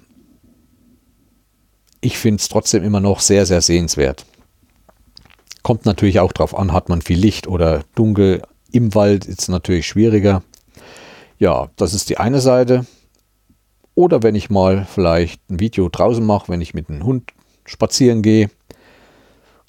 [2.02, 4.26] ich finde es trotzdem immer noch sehr, sehr sehenswert.
[5.64, 8.42] Kommt natürlich auch darauf an, hat man viel Licht oder dunkel.
[8.72, 10.44] Im Wald ist es natürlich schwieriger.
[11.40, 12.86] Ja, das ist die eine Seite.
[13.96, 17.34] Oder wenn ich mal vielleicht ein Video draußen mache, wenn ich mit einem Hund
[17.66, 18.50] spazieren gehe,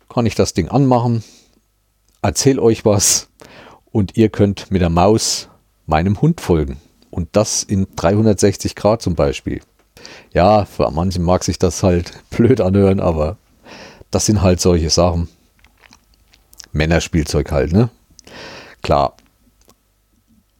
[0.08, 1.22] kann ich das Ding anmachen,
[2.22, 3.28] erzähle euch was
[3.90, 5.48] und ihr könnt mit der Maus
[5.86, 6.78] meinem Hund folgen.
[7.10, 9.60] Und das in 360 Grad zum Beispiel.
[10.32, 13.36] Ja, für manchen mag sich das halt blöd anhören, aber
[14.10, 15.28] das sind halt solche Sachen.
[16.72, 17.90] Männerspielzeug halt, ne?
[18.82, 19.14] Klar.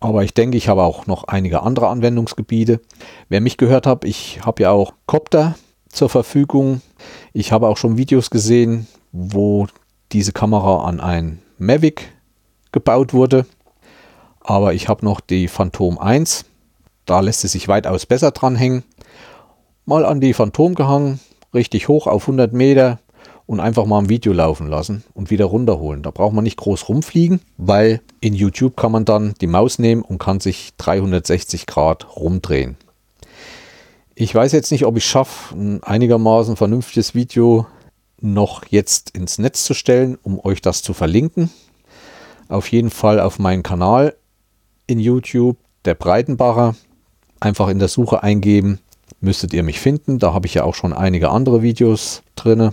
[0.01, 2.81] Aber ich denke, ich habe auch noch einige andere Anwendungsgebiete.
[3.29, 5.57] Wer mich gehört hat, ich habe ja auch Copter
[5.89, 6.83] zur Verfügung.
[7.33, 9.67] Ich habe auch schon Videos gesehen, wo
[10.13, 12.13] diese Kamera an ein Mavic
[12.71, 13.47] gebaut wurde.
[14.41, 16.45] Aber ich habe noch die Phantom 1.
[17.05, 18.85] Da lässt es sich weitaus besser dranhängen
[19.89, 21.19] mal an die Phantom gehangen,
[21.55, 22.99] richtig hoch auf 100 Meter
[23.49, 26.03] und einfach mal ein Video laufen lassen und wieder runterholen.
[26.03, 30.03] Da braucht man nicht groß rumfliegen, weil in YouTube kann man dann die Maus nehmen
[30.03, 32.77] und kann sich 360 Grad rumdrehen.
[34.15, 37.67] Ich weiß jetzt nicht, ob ich schaffe, ein einigermaßen vernünftiges Video
[38.21, 41.49] noch jetzt ins Netz zu stellen, um euch das zu verlinken.
[42.49, 44.15] Auf jeden Fall auf meinen Kanal
[44.87, 46.77] in YouTube, der Breitenbacher.
[47.41, 48.81] Einfach in der Suche eingeben
[49.23, 50.19] müsstet ihr mich finden.
[50.19, 52.73] Da habe ich ja auch schon einige andere Videos drin.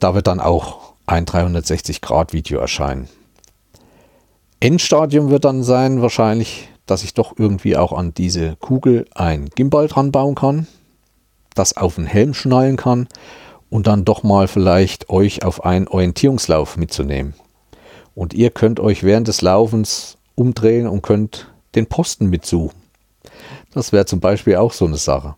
[0.00, 3.08] Da wird dann auch ein 360-Grad-Video erscheinen.
[4.58, 9.88] Endstadium wird dann sein wahrscheinlich, dass ich doch irgendwie auch an diese Kugel ein Gimbal
[9.88, 10.66] dran bauen kann,
[11.54, 13.08] das auf den Helm schnallen kann
[13.68, 17.34] und dann doch mal vielleicht euch auf einen Orientierungslauf mitzunehmen.
[18.14, 22.78] Und ihr könnt euch während des Laufens umdrehen und könnt den Posten mitsuchen.
[23.72, 25.36] Das wäre zum Beispiel auch so eine Sache.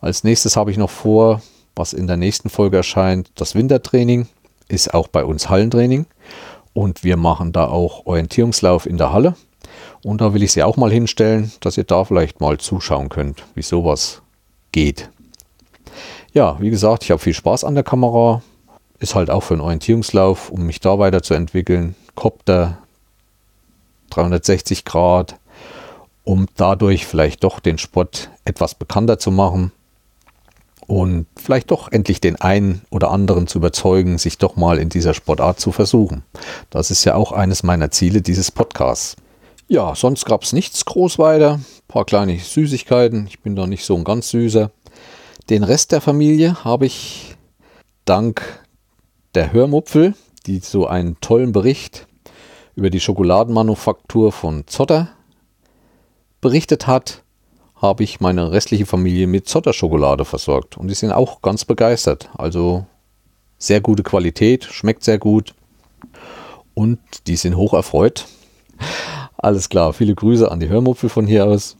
[0.00, 1.42] Als nächstes habe ich noch vor,
[1.76, 4.26] was in der nächsten Folge erscheint, das Wintertraining,
[4.68, 6.06] ist auch bei uns Hallentraining.
[6.72, 9.36] Und wir machen da auch Orientierungslauf in der Halle.
[10.02, 13.44] Und da will ich sie auch mal hinstellen, dass ihr da vielleicht mal zuschauen könnt,
[13.54, 14.22] wie sowas
[14.72, 15.10] geht.
[16.32, 18.42] Ja, wie gesagt, ich habe viel Spaß an der Kamera.
[18.98, 21.94] Ist halt auch für einen Orientierungslauf, um mich da weiterzuentwickeln.
[22.14, 22.78] Kopter
[24.10, 25.38] 360 Grad,
[26.24, 29.72] um dadurch vielleicht doch den Sport etwas bekannter zu machen
[30.86, 35.14] und vielleicht doch endlich den einen oder anderen zu überzeugen, sich doch mal in dieser
[35.14, 36.22] Sportart zu versuchen.
[36.70, 39.16] Das ist ja auch eines meiner Ziele dieses Podcasts.
[39.68, 41.54] Ja, sonst gab es nichts groß weiter.
[41.54, 43.26] Ein paar kleine Süßigkeiten.
[43.26, 44.70] Ich bin da nicht so ein ganz süßer.
[45.50, 47.36] Den Rest der Familie habe ich
[48.04, 48.42] dank
[49.34, 50.14] der Hörmupfel,
[50.46, 52.06] die so einen tollen Bericht
[52.76, 55.08] über die Schokoladenmanufaktur von Zotter
[56.40, 57.22] berichtet hat,
[57.76, 60.76] habe ich meine restliche Familie mit Zotter-Schokolade versorgt.
[60.78, 62.30] Und die sind auch ganz begeistert.
[62.36, 62.86] Also
[63.58, 65.54] sehr gute Qualität, schmeckt sehr gut.
[66.74, 68.26] Und die sind hoch erfreut.
[69.36, 71.76] Alles klar, viele Grüße an die Hörmupfel von hier aus.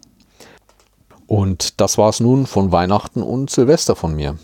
[1.26, 4.38] Und das war es nun von Weihnachten und Silvester von mir.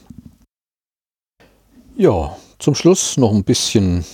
[1.97, 4.05] Ja, zum Schluss noch ein bisschen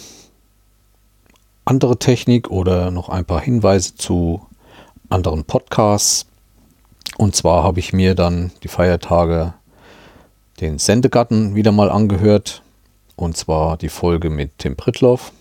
[1.64, 4.46] andere Technik oder noch ein paar Hinweise zu
[5.08, 6.26] anderen Podcasts.
[7.18, 9.52] Und zwar habe ich mir dann die Feiertage
[10.60, 12.62] den Sendegarten wieder mal angehört.
[13.16, 15.32] Und zwar die Folge mit Tim Pritloff.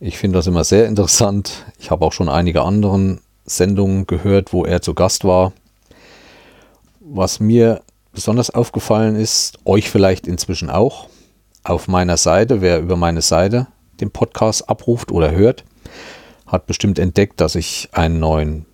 [0.00, 1.66] Ich finde das immer sehr interessant.
[1.78, 5.52] Ich habe auch schon einige anderen Sendungen gehört, wo er zu Gast war.
[6.98, 11.06] Was mir besonders aufgefallen ist, euch vielleicht inzwischen auch,
[11.62, 13.68] auf meiner Seite, wer über meine Seite
[14.00, 15.62] den Podcast abruft oder hört,
[16.48, 18.66] hat bestimmt entdeckt, dass ich einen neuen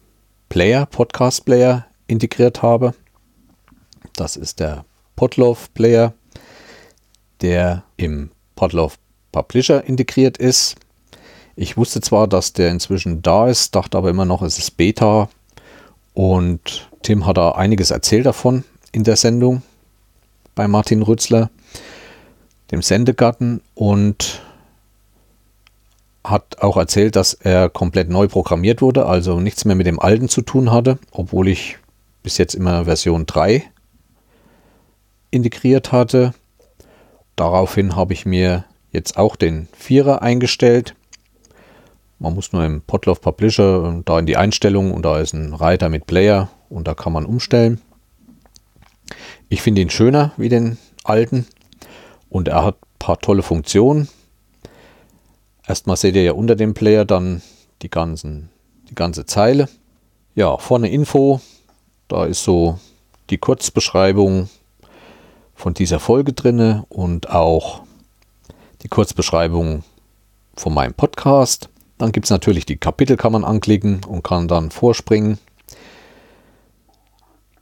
[0.49, 2.95] Player, Podcast Player integriert habe.
[4.15, 4.85] Das ist der
[5.15, 6.13] Podlove Player,
[7.41, 8.97] der im Podlove
[9.31, 10.77] Publisher integriert ist.
[11.55, 15.29] Ich wusste zwar, dass der inzwischen da ist, dachte aber immer noch, es ist Beta.
[16.15, 19.63] Und Tim hat da einiges erzählt davon in der Sendung
[20.57, 21.51] bei Martin Rützler,
[22.73, 23.61] dem Sendegarten.
[23.75, 24.43] Und
[26.29, 30.29] hat auch erzählt, dass er komplett neu programmiert wurde, also nichts mehr mit dem alten
[30.29, 31.79] zu tun hatte, obwohl ich
[32.23, 33.65] bis jetzt immer Version 3
[35.31, 36.35] integriert hatte.
[37.37, 40.95] Daraufhin habe ich mir jetzt auch den Vierer eingestellt.
[42.19, 45.89] Man muss nur im Potloff Publisher da in die Einstellungen und da ist ein Reiter
[45.89, 47.81] mit Player und da kann man umstellen.
[49.49, 51.47] Ich finde ihn schöner wie den alten
[52.29, 54.09] und er hat ein paar tolle Funktionen.
[55.67, 57.43] Erstmal seht ihr ja unter dem Player dann
[57.83, 58.51] die, ganzen,
[58.91, 59.69] die ganze Zeile.
[60.35, 61.41] Ja, vorne Info.
[62.09, 62.79] Da ist so
[63.29, 64.49] die Kurzbeschreibung
[65.55, 67.83] von dieser Folge drinne und auch
[68.83, 69.85] die Kurzbeschreibung
[70.57, 71.69] von meinem Podcast.
[71.99, 75.39] Dann gibt es natürlich die Kapitel, kann man anklicken und kann dann vorspringen.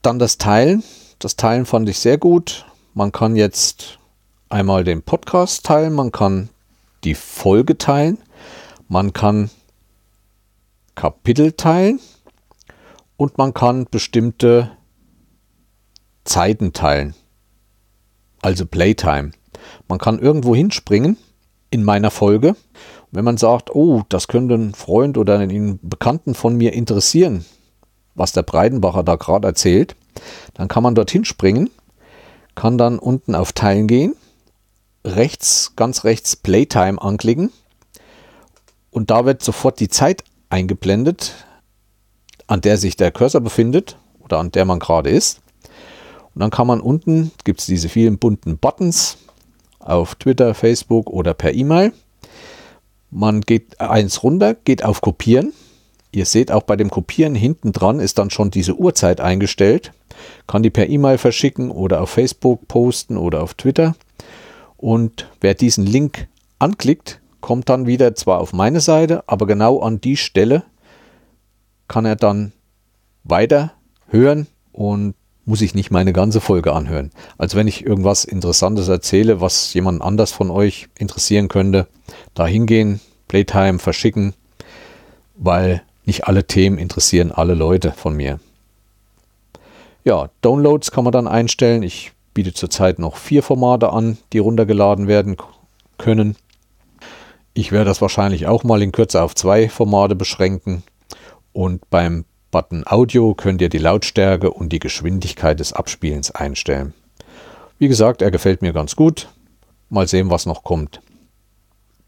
[0.03, 0.84] Dann das Teilen.
[1.18, 2.66] Das Teilen fand ich sehr gut.
[2.94, 3.99] Man kann jetzt
[4.49, 6.51] einmal den Podcast teilen, man kann
[7.03, 8.18] die Folge teilen,
[8.88, 9.51] man kann
[10.94, 11.99] Kapitel teilen
[13.17, 14.71] und man kann bestimmte
[16.25, 17.14] Zeiten teilen,
[18.43, 19.31] also Playtime.
[19.89, 21.17] Man kann irgendwo hinspringen
[21.71, 22.57] in meiner Folge.
[23.12, 27.47] wenn man sagt, oh, das könnte ein Freund oder einen Bekannten von mir interessieren,
[28.14, 29.97] was der Breidenbacher da gerade erzählt,
[30.55, 31.71] dann kann man dorthin springen,
[32.55, 34.14] kann dann unten auf Teilen gehen
[35.07, 37.53] rechts, ganz rechts Playtime anklicken
[38.91, 41.35] und da wird sofort die Zeit eingeblendet,
[42.47, 45.40] an der sich der Cursor befindet oder an der man gerade ist.
[46.34, 49.16] Und dann kann man unten, gibt es diese vielen bunten Buttons
[49.78, 51.92] auf Twitter, Facebook oder per E-Mail.
[53.11, 55.53] Man geht eins runter, geht auf Kopieren.
[56.12, 59.92] Ihr seht auch bei dem Kopieren hinten dran ist dann schon diese Uhrzeit eingestellt.
[60.47, 63.94] Kann die per E-Mail verschicken oder auf Facebook posten oder auf Twitter.
[64.76, 66.28] Und wer diesen Link
[66.59, 70.64] anklickt, kommt dann wieder zwar auf meine Seite, aber genau an die Stelle
[71.89, 72.53] kann er dann
[73.24, 73.72] weiter
[74.09, 75.14] hören und
[75.45, 77.12] muss ich nicht meine ganze Folge anhören.
[77.39, 81.87] Also wenn ich irgendwas Interessantes erzähle, was jemand anders von euch interessieren könnte,
[82.34, 84.34] da hingehen, Playtime verschicken,
[85.37, 88.41] weil nicht alle Themen interessieren alle Leute von mir.
[90.05, 91.82] Ja, Downloads kann man dann einstellen.
[91.82, 95.37] Ich bietet zurzeit noch vier Formate an, die runtergeladen werden
[95.99, 96.37] können.
[97.55, 100.82] Ich werde das wahrscheinlich auch mal in Kürze auf zwei Formate beschränken.
[101.57, 106.93] Und beim Button Audio könnt ihr die Lautstärke und die Geschwindigkeit des Abspielens einstellen.
[107.79, 109.31] Wie gesagt, er gefällt mir ganz gut.
[109.89, 111.01] Mal sehen, was noch kommt.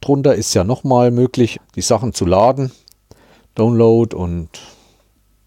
[0.02, 2.72] Drunter ist ja nochmal möglich, die Sachen zu laden.
[3.54, 4.50] Download und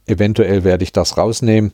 [0.07, 1.71] eventuell werde ich das rausnehmen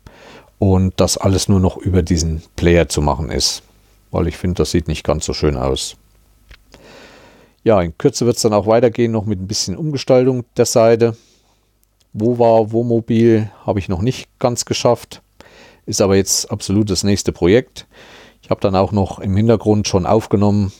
[0.59, 3.63] und das alles nur noch über diesen Player zu machen ist.
[4.11, 5.95] Weil ich finde, das sieht nicht ganz so schön aus.
[7.63, 11.15] Ja, in Kürze wird es dann auch weitergehen, noch mit ein bisschen Umgestaltung der Seite.
[12.19, 15.21] Wo war Wohnmobil, habe ich noch nicht ganz geschafft.
[15.85, 17.85] Ist aber jetzt absolut das nächste Projekt.
[18.41, 20.73] Ich habe dann auch noch im Hintergrund schon aufgenommen,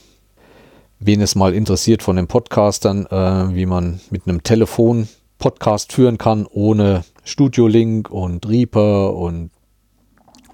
[0.98, 5.06] wen es mal interessiert von den Podcastern, äh, wie man mit einem Telefon
[5.38, 9.52] Podcast führen kann, ohne Studio-Link und Reaper und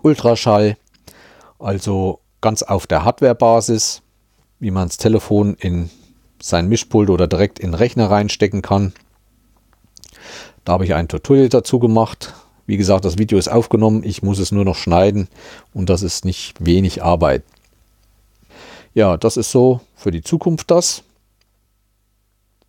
[0.03, 0.76] Ultraschall.
[1.59, 4.03] Also ganz auf der Hardware-Basis,
[4.59, 5.89] wie man das Telefon in
[6.43, 8.93] sein Mischpult oder direkt in den Rechner reinstecken kann.
[10.65, 12.35] Da habe ich ein Tutorial dazu gemacht.
[12.67, 15.29] Wie gesagt, das Video ist aufgenommen, ich muss es nur noch schneiden
[15.75, 17.43] und das ist nicht wenig Arbeit.
[18.95, 21.03] Ja, das ist so für die Zukunft das.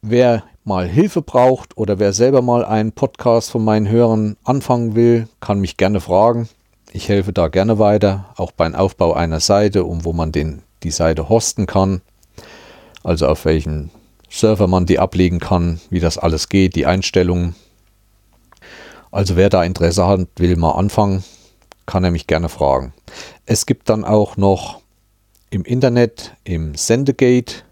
[0.01, 5.29] Wer mal Hilfe braucht oder wer selber mal einen Podcast von meinen Hörern anfangen will,
[5.39, 6.49] kann mich gerne fragen.
[6.91, 10.91] Ich helfe da gerne weiter, auch beim Aufbau einer Seite, um wo man den, die
[10.91, 12.01] Seite hosten kann.
[13.03, 13.91] Also auf welchen
[14.29, 17.55] Server man die ablegen kann, wie das alles geht, die Einstellungen.
[19.15, 21.23] Also wer da Interesse hat, will mal anfangen,
[21.85, 22.93] kann er mich gerne fragen.
[23.45, 24.81] Es gibt dann auch noch
[25.49, 27.63] im Internet, im Sendegate,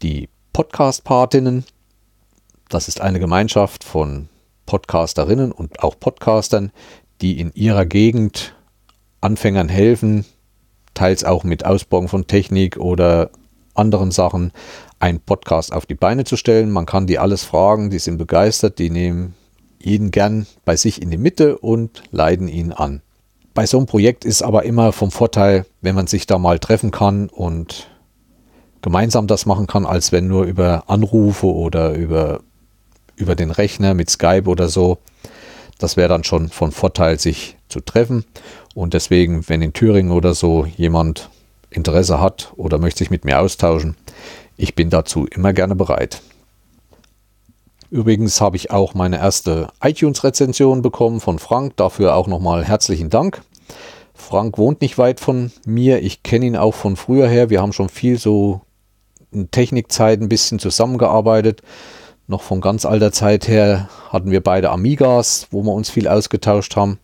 [0.00, 1.66] die Podcast-Patinnen.
[2.70, 4.30] Das ist eine Gemeinschaft von
[4.64, 6.72] Podcasterinnen und auch Podcastern,
[7.20, 8.54] die in ihrer Gegend
[9.20, 10.24] Anfängern helfen,
[10.94, 13.28] teils auch mit Ausbau von Technik oder
[13.74, 14.52] anderen Sachen,
[15.00, 16.70] einen Podcast auf die Beine zu stellen.
[16.70, 19.34] Man kann die alles fragen, die sind begeistert, die nehmen
[19.80, 23.02] jeden gern bei sich in die Mitte und leiten ihn an.
[23.54, 26.90] Bei so einem Projekt ist aber immer vom Vorteil, wenn man sich da mal treffen
[26.90, 27.88] kann und
[28.82, 32.40] gemeinsam das machen kann, als wenn nur über Anrufe oder über,
[33.16, 34.98] über den Rechner mit Skype oder so.
[35.78, 38.24] Das wäre dann schon von Vorteil, sich zu treffen.
[38.74, 41.30] Und deswegen, wenn in Thüringen oder so jemand
[41.70, 43.96] Interesse hat oder möchte sich mit mir austauschen,
[44.56, 46.22] ich bin dazu immer gerne bereit.
[47.90, 51.76] Übrigens habe ich auch meine erste iTunes-Rezension bekommen von Frank.
[51.76, 53.40] Dafür auch nochmal herzlichen Dank.
[54.12, 56.02] Frank wohnt nicht weit von mir.
[56.02, 57.48] Ich kenne ihn auch von früher her.
[57.48, 58.60] Wir haben schon viel so
[59.32, 61.62] in Technikzeit ein bisschen zusammengearbeitet.
[62.26, 66.76] Noch von ganz alter Zeit her hatten wir beide Amigas, wo wir uns viel ausgetauscht
[66.76, 66.98] haben.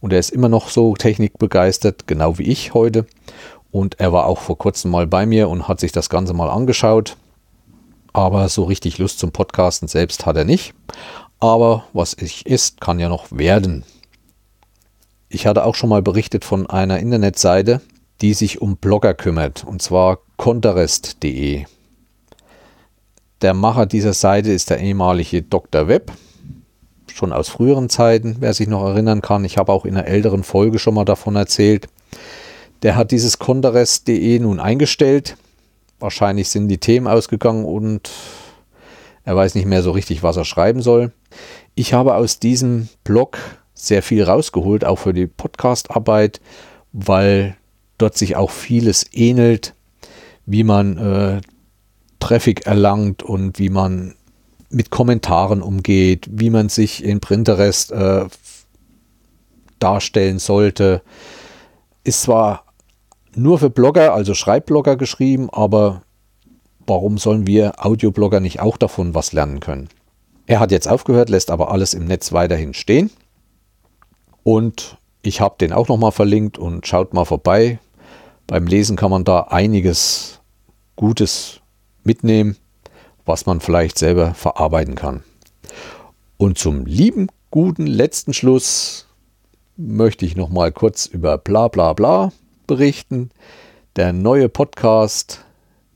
[0.00, 3.06] Und er ist immer noch so technikbegeistert, genau wie ich heute.
[3.70, 6.50] Und er war auch vor kurzem mal bei mir und hat sich das Ganze mal
[6.50, 7.16] angeschaut
[8.12, 10.74] aber so richtig Lust zum Podcasten selbst hat er nicht.
[11.40, 13.84] Aber was ich ist, kann ja noch werden.
[15.28, 17.80] Ich hatte auch schon mal berichtet von einer Internetseite,
[18.20, 21.64] die sich um Blogger kümmert, und zwar conterest.de.
[23.42, 25.86] Der Macher dieser Seite ist der ehemalige Dr.
[25.86, 26.10] Web,
[27.14, 29.44] schon aus früheren Zeiten, wer sich noch erinnern kann.
[29.44, 31.88] Ich habe auch in einer älteren Folge schon mal davon erzählt.
[32.82, 35.36] Der hat dieses conterest.de nun eingestellt
[36.00, 38.10] Wahrscheinlich sind die Themen ausgegangen und
[39.24, 41.12] er weiß nicht mehr so richtig, was er schreiben soll.
[41.74, 43.38] Ich habe aus diesem Blog
[43.74, 46.40] sehr viel rausgeholt, auch für die Podcast-Arbeit,
[46.92, 47.56] weil
[47.98, 49.74] dort sich auch vieles ähnelt,
[50.46, 51.40] wie man äh,
[52.20, 54.14] Traffic erlangt und wie man
[54.70, 58.26] mit Kommentaren umgeht, wie man sich in Printerest äh,
[59.78, 61.02] darstellen sollte.
[62.04, 62.64] Ist zwar
[63.34, 66.02] nur für Blogger, also Schreibblogger geschrieben, aber
[66.86, 69.88] warum sollen wir Audioblogger nicht auch davon was lernen können?
[70.46, 73.10] Er hat jetzt aufgehört, lässt aber alles im Netz weiterhin stehen.
[74.42, 77.78] Und ich habe den auch nochmal verlinkt und schaut mal vorbei.
[78.46, 80.40] Beim Lesen kann man da einiges
[80.96, 81.60] Gutes
[82.02, 82.56] mitnehmen,
[83.26, 85.22] was man vielleicht selber verarbeiten kann.
[86.38, 89.06] Und zum lieben, guten letzten Schluss
[89.76, 92.32] möchte ich noch mal kurz über bla bla bla
[92.68, 93.30] berichten.
[93.96, 95.44] Der neue Podcast,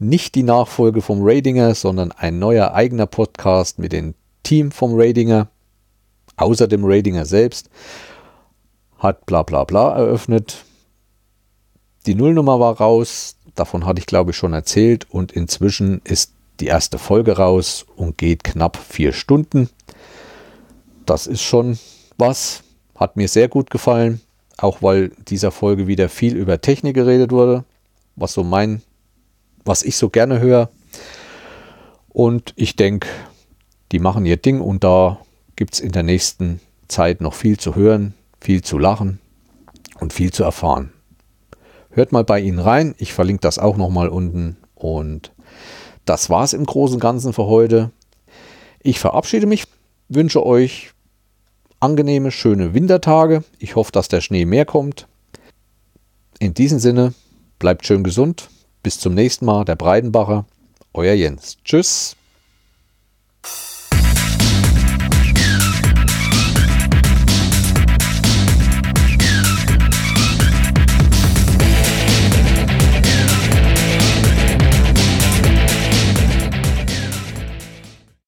[0.01, 5.47] nicht die Nachfolge vom Radinger, sondern ein neuer eigener Podcast mit dem Team vom Radinger,
[6.37, 7.71] außer dem Radinger selbst,
[8.99, 10.65] hat bla bla bla eröffnet.
[12.07, 16.67] Die Nullnummer war raus, davon hatte ich glaube ich schon erzählt und inzwischen ist die
[16.67, 19.69] erste Folge raus und geht knapp vier Stunden.
[21.07, 21.79] Das ist schon
[22.19, 22.65] was,
[22.97, 24.21] hat mir sehr gut gefallen
[24.63, 27.65] auch weil dieser Folge wieder viel über Technik geredet wurde,
[28.15, 28.83] was so mein,
[29.65, 30.71] was ich so gerne höre.
[32.09, 33.09] Und ich denke,
[33.91, 35.19] die machen ihr Ding und da
[35.57, 39.19] gibt es in der nächsten Zeit noch viel zu hören, viel zu lachen
[40.01, 40.93] und viel zu erfahren.
[41.91, 42.95] Hört mal bei ihnen rein.
[42.99, 44.57] Ich verlinke das auch nochmal unten.
[44.75, 45.33] Und
[46.05, 47.91] das war es im Großen und Ganzen für heute.
[48.81, 49.65] Ich verabschiede mich,
[50.09, 50.93] wünsche euch
[51.83, 53.45] angenehme, schöne Wintertage.
[53.59, 55.09] Ich hoffe, dass der Schnee mehr kommt.
[56.39, 57.15] In diesem Sinne,
[57.59, 58.49] bleibt schön gesund.
[58.83, 60.47] Bis zum nächsten Mal, der Breidenbacher.
[60.95, 61.59] Euer Jens.
[61.65, 62.17] Tschüss.